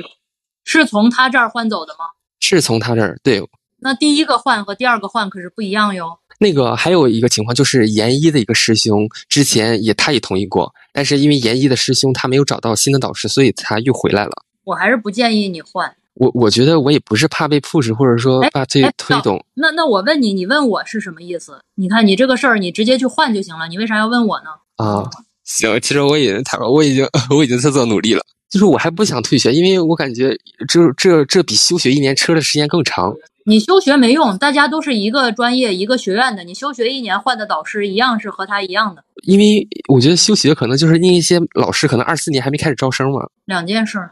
[0.65, 2.05] 是从他这儿换走的吗？
[2.39, 3.43] 是从他这儿，对。
[3.81, 6.19] 那第一个换和第二个换可是不一样哟。
[6.37, 14.31] 那个还有一个情况就是研一的一个师兄之前也他也同意过，但是因为研一的师兄他没有找到新的导师，所以他又回来了。
[14.69, 15.91] 我还是不建议你换。
[16.13, 19.43] 我我觉得我也不是怕被 push，或者说怕推推动。
[19.55, 21.59] 那那我问你，你问我是什么意思？
[21.75, 24.49] 你看你这个事儿，你直接去换就行了，你为啥要问我呢？
[24.75, 25.09] 啊，
[25.43, 33.15] 行，其实我已经他说我已经我已经在做努力了，就是我还不想退学，因为我感觉这这这比休学一年车的时间更长。
[33.45, 39.03] 你休学没用，大家都是一个专业一个学院的，你休学一年换的导师一样是和他一样的。
[39.23, 43.25] 因为我觉得休学可能就是那一些老师可能二四年还没开始招生嘛。
[43.45, 44.11] 两件事儿。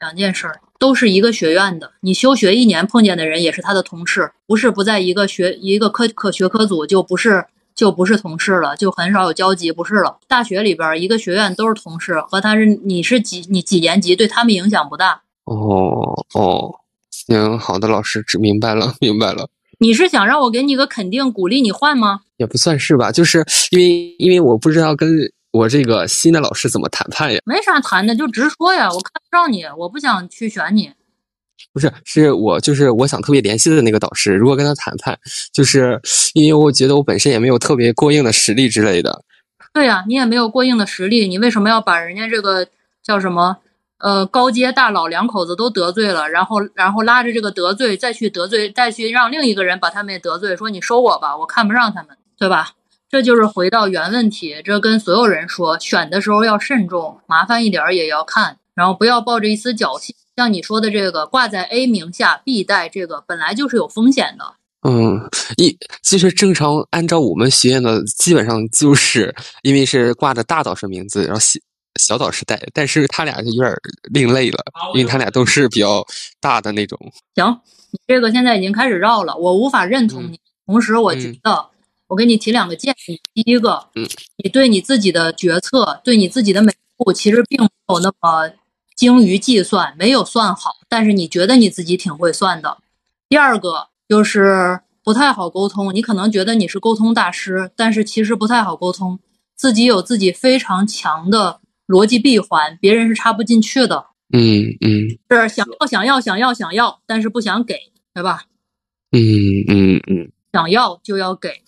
[0.00, 7.44] 两件事儿都是一个学院的，你休学一年碰见的人也是他的同事，不是不在一个学一个科科学科组就不是
[7.74, 10.18] 就不是同事了，就很少有交集，不是了。
[10.28, 15.22] 大学里边一个学院都是同事，和他是你是几你几年级，对他们影响不大。
[15.44, 16.76] 哦哦，
[17.10, 19.48] 行，好的，老师，只明白了，明白了。
[19.80, 22.20] 你是想让我给你个肯定，鼓励你换吗？
[22.36, 25.08] 也不算是吧，就是因为因为我不知道跟。
[25.58, 27.40] 我这个新的老师怎么谈判呀？
[27.44, 28.88] 没啥谈的，就直说呀。
[28.88, 30.92] 我看不上你，我不想去选你。
[31.72, 34.32] 不是，是我就是我想特别联系的那个导师。
[34.34, 35.18] 如果跟他谈判，
[35.52, 36.00] 就是
[36.34, 39.24] 因为我觉得我本身也没有特别过硬的实力之类的。
[39.72, 42.68] 对呀，你也没有过硬的实力，你为什么要把人家这个
[43.02, 43.56] 叫什么
[43.98, 52.70] 呃高阶大佬两口子都得罪了，然后然后拉着这个得罪再去得罪，再去让另一个人把他们也得罪，说你收我吧，我看不上他们，对吧？
[53.10, 60.14] 这就是回到原问题，这跟所有人说，选的时候要慎重，麻烦一点儿也要看，然后不要抱着一丝侥幸。
[60.36, 64.44] 像你说的这个挂在 A 名下，B 带，这个本来就是有风险的。
[64.86, 71.58] 嗯，一其实正常按照我们学院的，基本上就是因为是挂着大导师名字，然后小
[71.98, 73.74] 小导师带，但是他俩就有点
[74.12, 74.58] 另类了，
[74.94, 76.06] 因为他俩都是比较
[76.40, 76.98] 大的那种。
[77.34, 80.38] 行，你这个现在已经开始绕了，我无法认同你。
[80.66, 81.70] 同时，我觉得。
[82.08, 83.20] 我给你提两个建议。
[83.32, 83.88] 第一个，
[84.42, 88.50] 你对你自己的决策，对你自己的每步，其实并没有那么
[88.96, 90.72] 精于计算，没有算好。
[90.88, 92.78] 但是你觉得你自己挺会算的。
[93.28, 95.94] 第二个就是不太好沟通。
[95.94, 99.18] 你可能觉得你是沟通大师，但是其实不太好沟通。
[99.54, 104.06] 自己有自己非常强的逻辑闭环，别人是插不进去的。
[104.32, 107.74] 嗯嗯，是想要想要想要想要，但是不想给，
[108.14, 108.44] 对吧？
[109.10, 111.62] 嗯嗯嗯，想要就要给。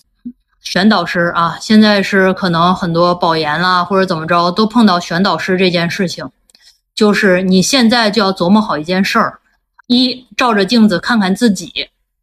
[0.63, 6.29] 选导师啊，现在是可能很多保研啦或者怎么着都碰到选导师这件事情，
[6.95, 9.41] 就是你现在就要琢磨好一件事儿：
[9.87, 11.69] 一照着镜子看看自己；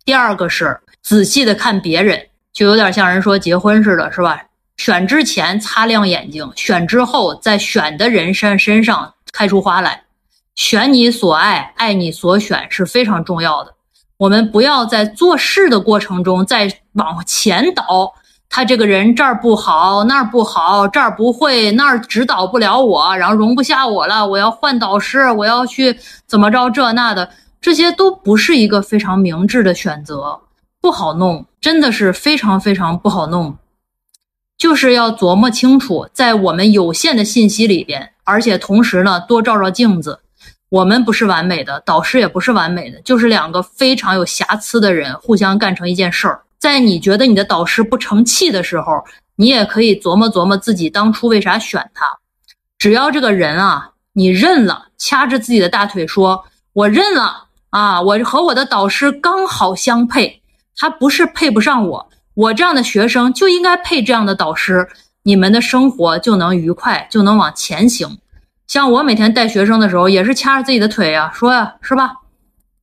[0.06, 4.44] 第二个是仔细的看别人，就有点像人说结婚似的，是吧？
[4.78, 10.04] 选之前擦亮眼睛，选之后在选的人身身上开出花来。
[10.54, 13.74] 选你所爱，爱你所选是非常重要的。
[14.18, 18.14] 我们不要在做事的过程中再往前倒。
[18.50, 27.30] 他这个人这儿不好，那儿不好，这儿不会，那儿指导不了我，然后容不下我了，我要换导师，我要去怎么着这那的，
[27.62, 30.40] 这些都不是一个非常明智的选择，
[30.82, 33.58] 不好弄，真的是非常非常不好弄。
[34.58, 40.20] 就是要琢磨清楚，在我们有限的信息里边，而且同时呢，多照照镜子。
[40.70, 46.42] 我们不是完美的，导师也不是完美的，就是两个非常有瑕疵的人互相干成一件事儿。
[46.60, 49.04] 在你觉得你的导师不成器的时候，
[49.36, 52.06] 你也可以琢磨琢磨自己当初为啥选他。
[52.78, 60.42] 只要这个人啊，你认了，掐着自己的大腿说：“我认了啊，我和我的导师刚好相配，
[60.76, 64.88] 他不是配不上我，我这样的学生就应该配这样的导师，
[65.24, 68.18] 你们的生活就能愉快，就能往前行。”
[68.68, 72.16] 像我每天带学生的时候，也是掐着自己的腿呀，说呀，是吧？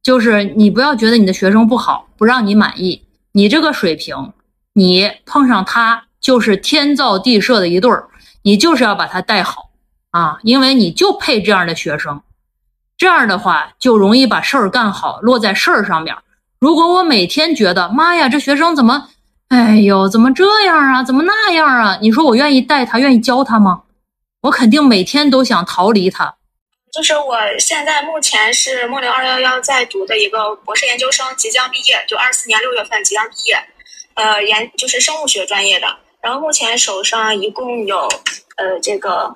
[0.02, 3.02] 就是你不要觉得你的学生不好，不让你满意，
[3.36, 4.32] 你这个水平，
[4.74, 8.08] 你碰上他就是天造地设的一对儿，
[8.42, 9.70] 你就是要把他带好
[10.12, 12.22] 啊，因为你就配这样的学生，
[12.96, 16.16] 这样的话就容易把事儿干好，落在事儿上面。
[16.60, 19.08] 如果我每天觉得，妈呀，这学生怎么，
[19.48, 21.98] 哎呦，怎么这样啊，怎么那样啊？
[22.00, 23.82] 你说我愿意带他，愿意教他吗？
[24.42, 26.36] 我肯定每天都想逃离他。
[26.94, 33.58] 就是我现在目前是末流二幺幺在读的一个博士研究生，即将毕业，就二四年六月份即将毕业。
[34.14, 35.88] 呃，研就是生物学专业的。
[36.22, 38.08] 然后目前手上一共有
[38.56, 39.34] 呃这个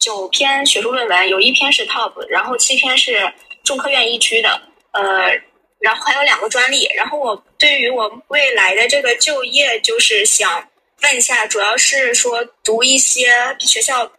[0.00, 3.32] 九篇学术论文，有一篇是 top，然后七篇是
[3.62, 4.60] 中科院一区的。
[4.90, 5.30] 呃，
[5.78, 6.90] 然后还有两个专利。
[6.96, 10.68] 然后我对于我未来的这个就业，就是想
[11.04, 13.30] 问一下，主要是说读一些
[13.60, 14.10] 学校。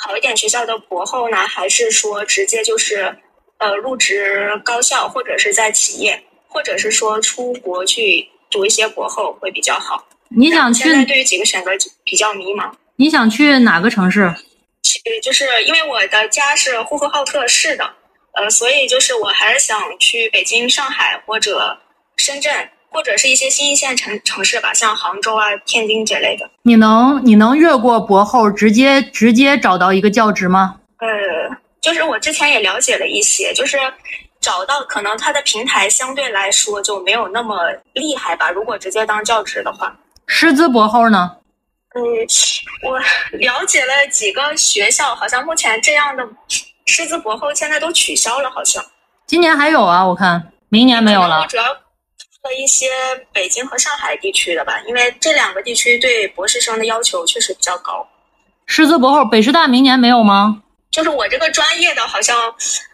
[0.00, 3.16] 好一点学校的博后呢，还是说直接就是，
[3.58, 10.06] 呃，入职高校或者是在企业，或者是说出国去读一些博后会比较好。
[10.28, 10.84] 你想去？
[10.84, 11.72] 现在对于几个选择
[12.04, 12.70] 比较迷茫。
[12.96, 14.32] 你想去哪个城市？
[14.84, 17.84] 去，就是因为我的家是呼和浩特市的，
[18.32, 21.76] 呃，所以就是我还是想去北京、上海或者
[22.16, 22.70] 深圳。
[22.90, 26.48] 或者是一些新一线城城市吧，像杭州啊、天津这类的。
[26.62, 30.76] 你能你能越过博后，直接直接找到一个教职吗？
[30.98, 31.08] 呃，
[31.80, 33.78] 就是我之前也了解了一些，就是
[34.40, 37.56] 找到可能它的平台相对来说就没有那么
[37.92, 38.50] 厉害吧。
[38.50, 39.94] 如果直接当教职的话，
[40.26, 41.32] 师资博后呢？
[41.94, 42.02] 嗯，
[42.82, 42.98] 我
[43.38, 46.26] 了解了几个学校，好像目前这样的
[46.86, 48.84] 师资博后现在都取消了，好像。
[49.26, 51.40] 今年还有啊，我看明年没有了。
[51.40, 51.64] 我主要。
[52.48, 52.86] 和一些
[53.30, 58.08] 北京和上海地区的吧，因为这两个地区对博士生的要求确实比较高。
[58.64, 60.62] 师资博后，北师大明年没有吗？
[60.90, 62.34] 就是我这个专业的，好像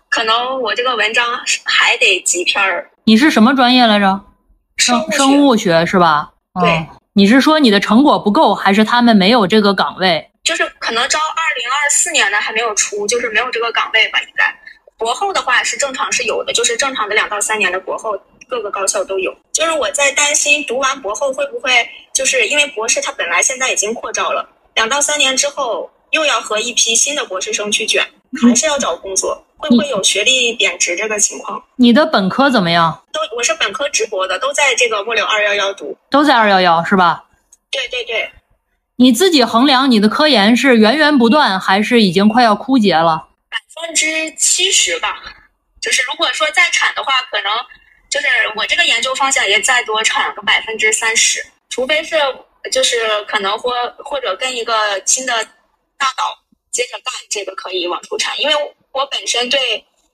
[0.08, 2.90] 可能我这个文章还得几篇儿。
[3.04, 4.20] 你是什么专业来着？
[4.76, 6.32] 生生物学是吧？
[6.60, 6.84] 对。
[7.12, 10.32] 你是说你的成果不够，还是他们没有这个岗位？
[10.42, 14.18] 就是可能招二零二四年的还没有出，就是没有这个岗位吧？
[14.22, 14.52] 应该。
[14.98, 18.18] 博后的话是正常是有的，就是正常的两到三年的博后。
[18.48, 21.70] 各个高校都有，就是我在担心读完博后会不会，
[22.12, 28.06] 就是因为博士他本来现在已经扩招了，两到三年之后又要和一批新的博士生去卷，
[28.42, 31.62] 还是要找工作，会不会有学历贬值这个情况？
[31.76, 33.02] 你的本科怎么样？
[33.12, 37.24] 都我是本科直博的，都在这个末流二幺幺读，都在二幺幺是吧？
[37.70, 38.30] 对对对，
[38.96, 43.28] 你自己衡量你的科研是源源不断，还是已经快要枯竭了？
[43.50, 45.22] 百分之七十吧，
[45.80, 47.50] 就是如果说再产的话，可能。
[48.14, 52.14] 就是我这个研究方向也再多产个百分之三十，除非是
[52.70, 52.96] 就是
[53.26, 53.72] 可能或
[54.04, 54.72] 或者跟一个
[55.04, 55.32] 新的
[55.98, 56.38] 大佬
[56.70, 58.40] 接着干，这个可以往出产。
[58.40, 58.54] 因为
[58.92, 59.58] 我本身对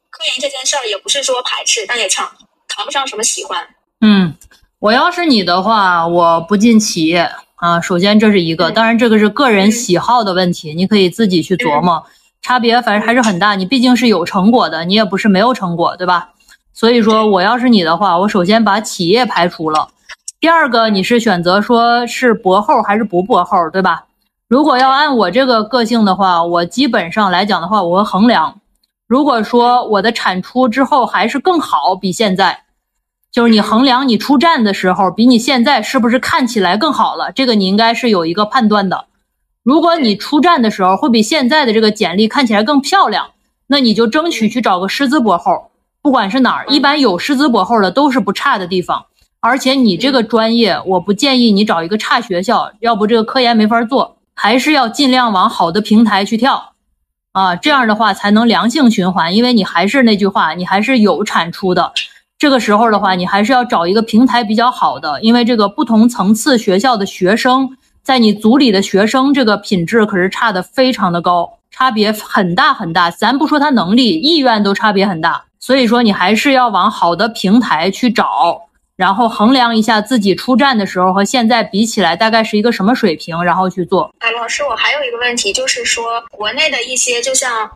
[0.09, 2.27] 科研这件事儿也不是说排斥，但也谈
[2.69, 3.69] 谈不上什么喜欢。
[4.01, 4.35] 嗯，
[4.79, 7.79] 我要是你的话，我不进企业啊。
[7.83, 12.07] 首先这是一个，当然这个是个人喜好的问题，你可以自己去琢磨，
[12.41, 13.57] 差别反正还是很大。
[13.57, 16.31] 你毕竟是有成果的，你也不是没有成果，对吧？
[16.73, 19.89] 所以说，我要是你的话，我首先把企业排除了。
[20.39, 24.05] 第二个，你是选择说是博后还是不博后，对吧？
[24.49, 28.61] 如果要按我这个个性的话，我基本上来讲的话，我会衡量。
[29.07, 32.63] 如果说我的产出之后还是更好，比现在，
[33.31, 37.31] 就是你衡量你出站的时候，比你现在是不是看起来更好了？
[37.33, 39.05] 这个你应该是有一个判断的。
[39.63, 43.33] 如果你出站的时候会比现在的这个简历看起来更漂亮，
[43.67, 45.70] 那你就争取去找个师资博后。
[46.03, 49.07] 不管是哪儿，一般有师资博后的都是不差的地方。
[49.41, 54.17] 而且你这个专业，我不建议你找一个差学校，要不这个科研没法做。
[54.35, 56.73] 还是要尽量往好的平台去跳，
[57.33, 59.37] 啊，这样的话才能良性循环。
[59.37, 61.93] 因为你还是那句话，你还是有产出的。
[62.39, 73.11] 这个时候的话，你还是要找一个平台比较好的，因为这个不同层次学校的学生，在你组里的学生这个品质可是差的非常的高，差别很大很大。
[73.11, 75.45] 咱不说他能力、意愿都差别很大。
[75.61, 78.61] 所以说，你还是要往好的平台去找，
[78.97, 84.11] 然后衡量一下自己出站的时候和现在比起来大概是一个什么水平，然后去做。
[84.21, 87.71] 哎，老师，我还有一个问题，就是说国内的一些，就像，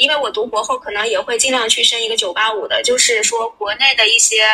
[0.00, 4.44] 因为我读博后可能也会尽量去申一个九八五的，就是说国内的一些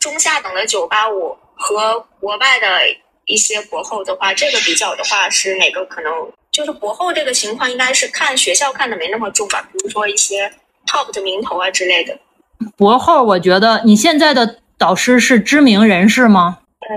[0.00, 2.66] 中下等的九八五和国外的
[3.26, 6.12] 一些博后的话，这个比较的话是哪个可能？
[6.50, 10.52] 就是博后这个情况应该是看学校看的没那么重吧，比如说一些
[10.86, 12.16] top 的名头啊之类的。
[12.76, 14.58] 博后，我觉得你现在的。
[14.76, 16.58] 导师是知名人士吗？
[16.80, 16.88] 呃，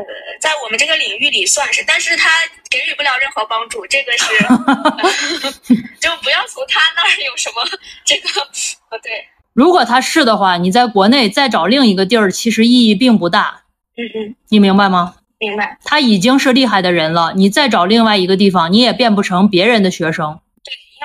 [0.42, 2.28] 在我们这个领域里算是，但是他
[2.72, 4.26] 给予不了任何帮助，这个是，
[6.02, 7.64] 就不要从他那儿有什么
[8.04, 8.42] 这个，
[8.90, 9.12] 呃，对。
[9.54, 13.62] 如果他是的话，你在国内再找另一个地儿，其实意义并不大。
[13.96, 15.14] 嗯嗯，你明白吗？
[15.38, 15.78] 明白。
[15.86, 20.40] 他已经是厉害的人了，你再找另外一个地方，你也变不成别人的学生。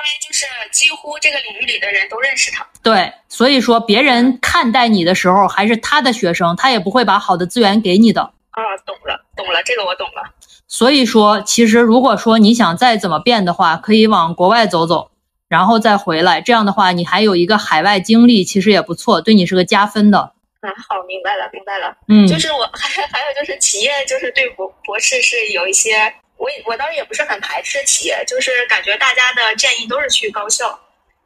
[0.03, 8.21] 因为就是几乎这个领域里的人都认识他，对，所以说别人看待你的时候还是他的学生，他也不会把好的资源给你的。
[8.21, 10.23] 啊，懂了，懂了，这个我懂了。
[10.67, 15.11] 所以说，其实如果说你想再怎么变的话，可以往国外走走，
[15.47, 20.19] 然后再回来，这样的话你还有一个海外经历，其实也不错，对你是个加分的。
[20.19, 21.95] 啊，好，明白了，明白了。
[22.09, 26.13] 嗯，就是我还 还有就是企业就是对博博士是有一些。
[26.37, 30.77] 我我倒是也不是很排斥企业，就是感觉大家的建议都是去高校，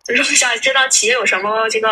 [0.05, 1.87] 就是我想知道企业有什么这个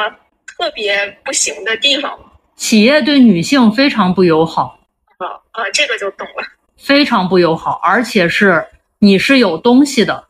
[0.46, 2.26] 特别不行的地方吗？
[2.56, 4.80] 企业对女性非常不友好。
[5.18, 6.44] 啊啊，这个就懂了。
[6.78, 8.66] 非常不友好，而且是
[9.00, 10.26] 你是有东西的。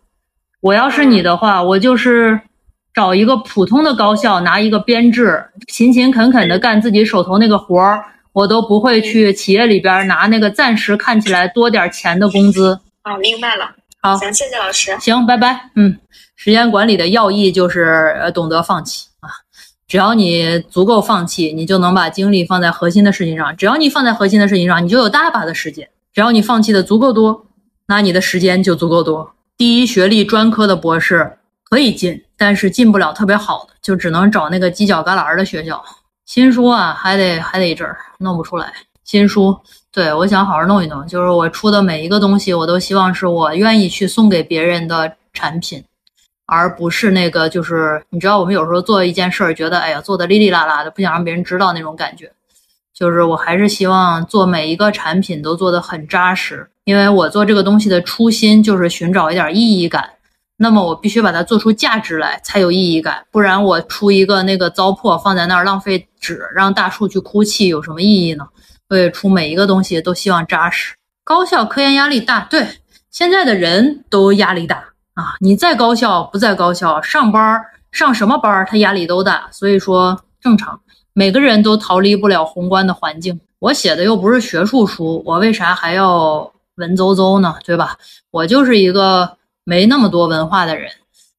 [0.62, 2.40] 我要是你的话，我就是
[2.94, 8.04] 找一个普通的高校，拿一个编制，勤勤恳恳的干自己手头那个活儿。
[8.36, 12.78] 我都不会去企业里边拿那个暂时看起来多点钱的工资。
[13.06, 13.74] 哦，明白了。
[14.02, 14.96] 好，行，谢谢老师。
[15.00, 15.70] 行，拜拜。
[15.76, 15.98] 嗯，
[16.36, 19.30] 时间管理的要义就是呃懂得放弃啊。
[19.88, 23.56] 只要你足够放弃，你就能把精力放在核心的事情上。
[23.56, 25.88] 只要你放在核心的事情上，你就有大把的时间。
[26.14, 27.46] 只要你放弃的足够多，
[27.88, 29.34] 那你的时间就足够多。
[29.58, 35.82] 第一学历专科的博士可以进，但是进不了特别好的，就只能找那个犄角旮旯的学校。
[36.26, 38.72] 新书啊，还得还得一阵儿弄不出来。
[39.04, 39.56] 新书，
[39.92, 41.06] 对我想好好弄一弄。
[41.06, 45.84] 就是我出的每一个东西，我都希望是我愿意去送给别人的产品，
[46.48, 52.32] 而不是那个就是你知道，我们有时候做一件事儿，觉得哎呀做的哩哩啦啦的，不想让别人知道那种感觉。
[52.94, 60.10] 就是我还是希望做每一个产品都做得很扎实，因为我做这个东西的初心就是寻找一点意义感。
[60.58, 63.26] 那么我必须把它做出价值来，才有意义感。
[63.30, 68.48] 不然我出一个那个糟粕放在那儿浪费纸，让大树去哭泣，有什么意义呢？
[68.88, 70.96] 所以出每一个东西都希望扎实。
[71.26, 72.66] 高校科研压力大，对，
[73.12, 74.78] 现在的人都压力大
[75.16, 75.36] 啊。
[75.42, 79.50] 你在高校不在高校，上班上什么班，他压力都大。
[79.52, 80.80] 所以说正常，
[81.12, 83.38] 每个人都逃离不了宏观的环境。
[83.60, 87.56] 我写的又不是学术书，我为啥还要文绉绉呢？
[87.66, 87.98] 对吧？
[88.32, 89.38] 我就是一个。
[89.66, 90.90] 没那么多文化的人，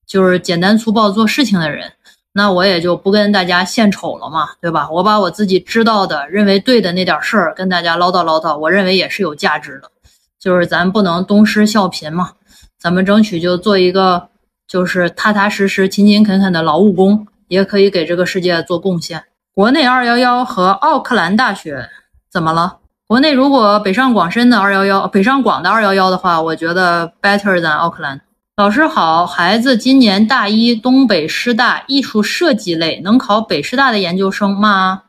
[0.06, 1.92] 就是简单粗暴做事情的人，
[2.32, 4.90] 那我也就不跟大家献丑了嘛，对吧？
[4.90, 9.90] 我把我自己知道的、认为对的那点事儿跟大家唠叨唠叨，我认为也是有价值的。
[10.38, 12.32] 就是咱不能东施效颦嘛，
[12.78, 14.28] 咱们争取就做一个
[14.68, 19.24] 就是踏踏实实、勤勤恳恳的劳务工，也可以给这个世界做贡献。
[19.54, 21.88] 国内二幺幺和奥克兰大学
[22.30, 22.78] 怎么了？
[23.08, 28.20] 国内如果北上广深的二幺幺，北上广的二幺幺的话，我觉得 better than 奥克兰。
[28.56, 35.04] 老师好，孩子今年大一，东北师大艺术设计类，能考北师大的研究生吗？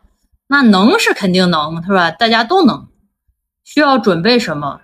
[0.47, 2.11] 那能是肯定能，是吧？
[2.11, 2.85] 大家都能。
[3.63, 4.81] 需要准备什么？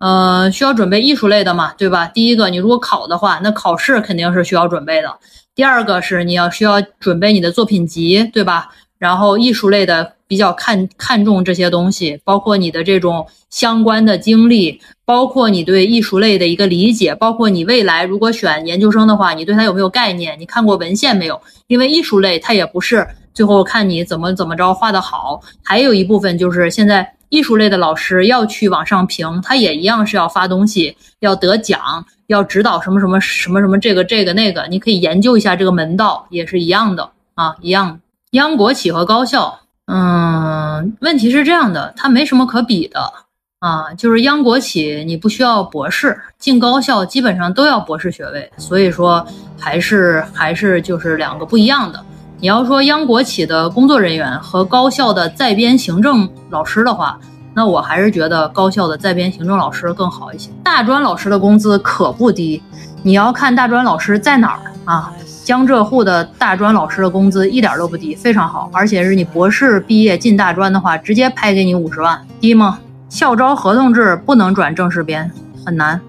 [0.00, 2.08] 呃，需要准备艺术类的嘛，对吧？
[2.08, 5.18] 第一个，你如果考的话，那考试肯定是需要准备的。
[5.54, 8.70] 第二个是你要需要准备你的作品集，对吧？
[9.00, 10.12] 然后艺术类的。
[10.30, 20.38] 比较看看重这些东西，包括你的这种相关的经历，包括你对艺术类的一个理解，包括你未来如果选研究生的话，你对它有没有概念？
[20.38, 21.42] 你看过文献没有？
[21.66, 37.98] 因为艺术类它也不是最后看你怎么怎么着画的好，还有一部分就是现在艺术类的老师要去往上评，他也一样是要发东西，要得奖，要指导什么什么什么什么这个这个那个，你可以研究一下这个门道，也是一样的啊，一样。
[38.32, 39.58] 央国企和高校。
[39.86, 43.12] 嗯，问题是这样的，它没什么可比的
[43.58, 49.26] 啊，就是央国企你不需要博士，进高校基本上都要博士学位，所以说
[49.58, 52.00] 还是还是就是两个不一样的。
[52.38, 57.18] 你要说央国企的工作人员和高校的在编行政老师的话，
[57.52, 60.50] 那我还是觉得高校的在编行政老师更好一些。
[60.62, 62.62] 大专老师的工资可不低，
[63.02, 65.12] 你要看大专老师在哪儿啊？
[65.44, 72.78] 江浙沪的大专老师的工资一点都不低，非常好，而且是你博士毕业进大专的话，直接拍给你五十万，低吗？
[73.08, 75.30] 校招合同制不能转正式编，
[75.64, 76.00] 很难。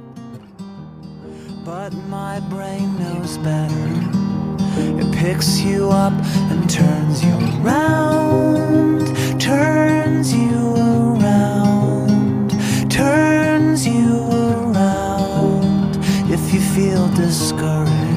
[16.73, 18.10] feel discouraged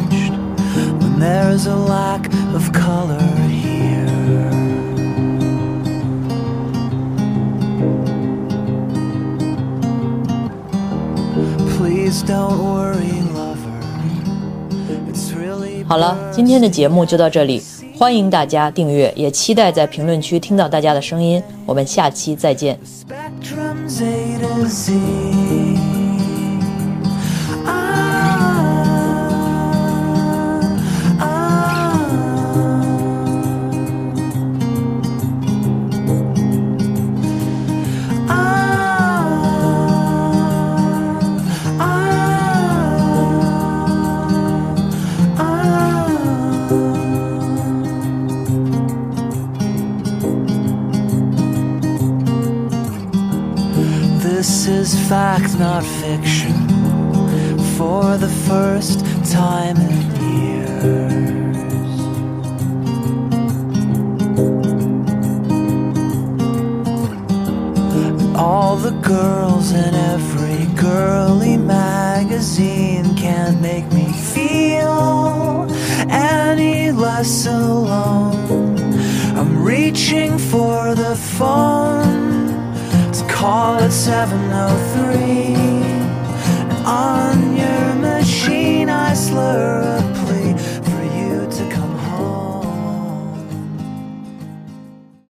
[1.55, 4.51] there's a lack of color here.
[11.77, 13.71] Please don't worry, lover.
[15.09, 17.63] It's really 好了，今天的节目就到这里，
[17.97, 21.41] 欢迎大家订阅，也期待在评论区听到大家的声音。
[21.65, 22.77] 我们下期再见。
[23.09, 23.45] fact,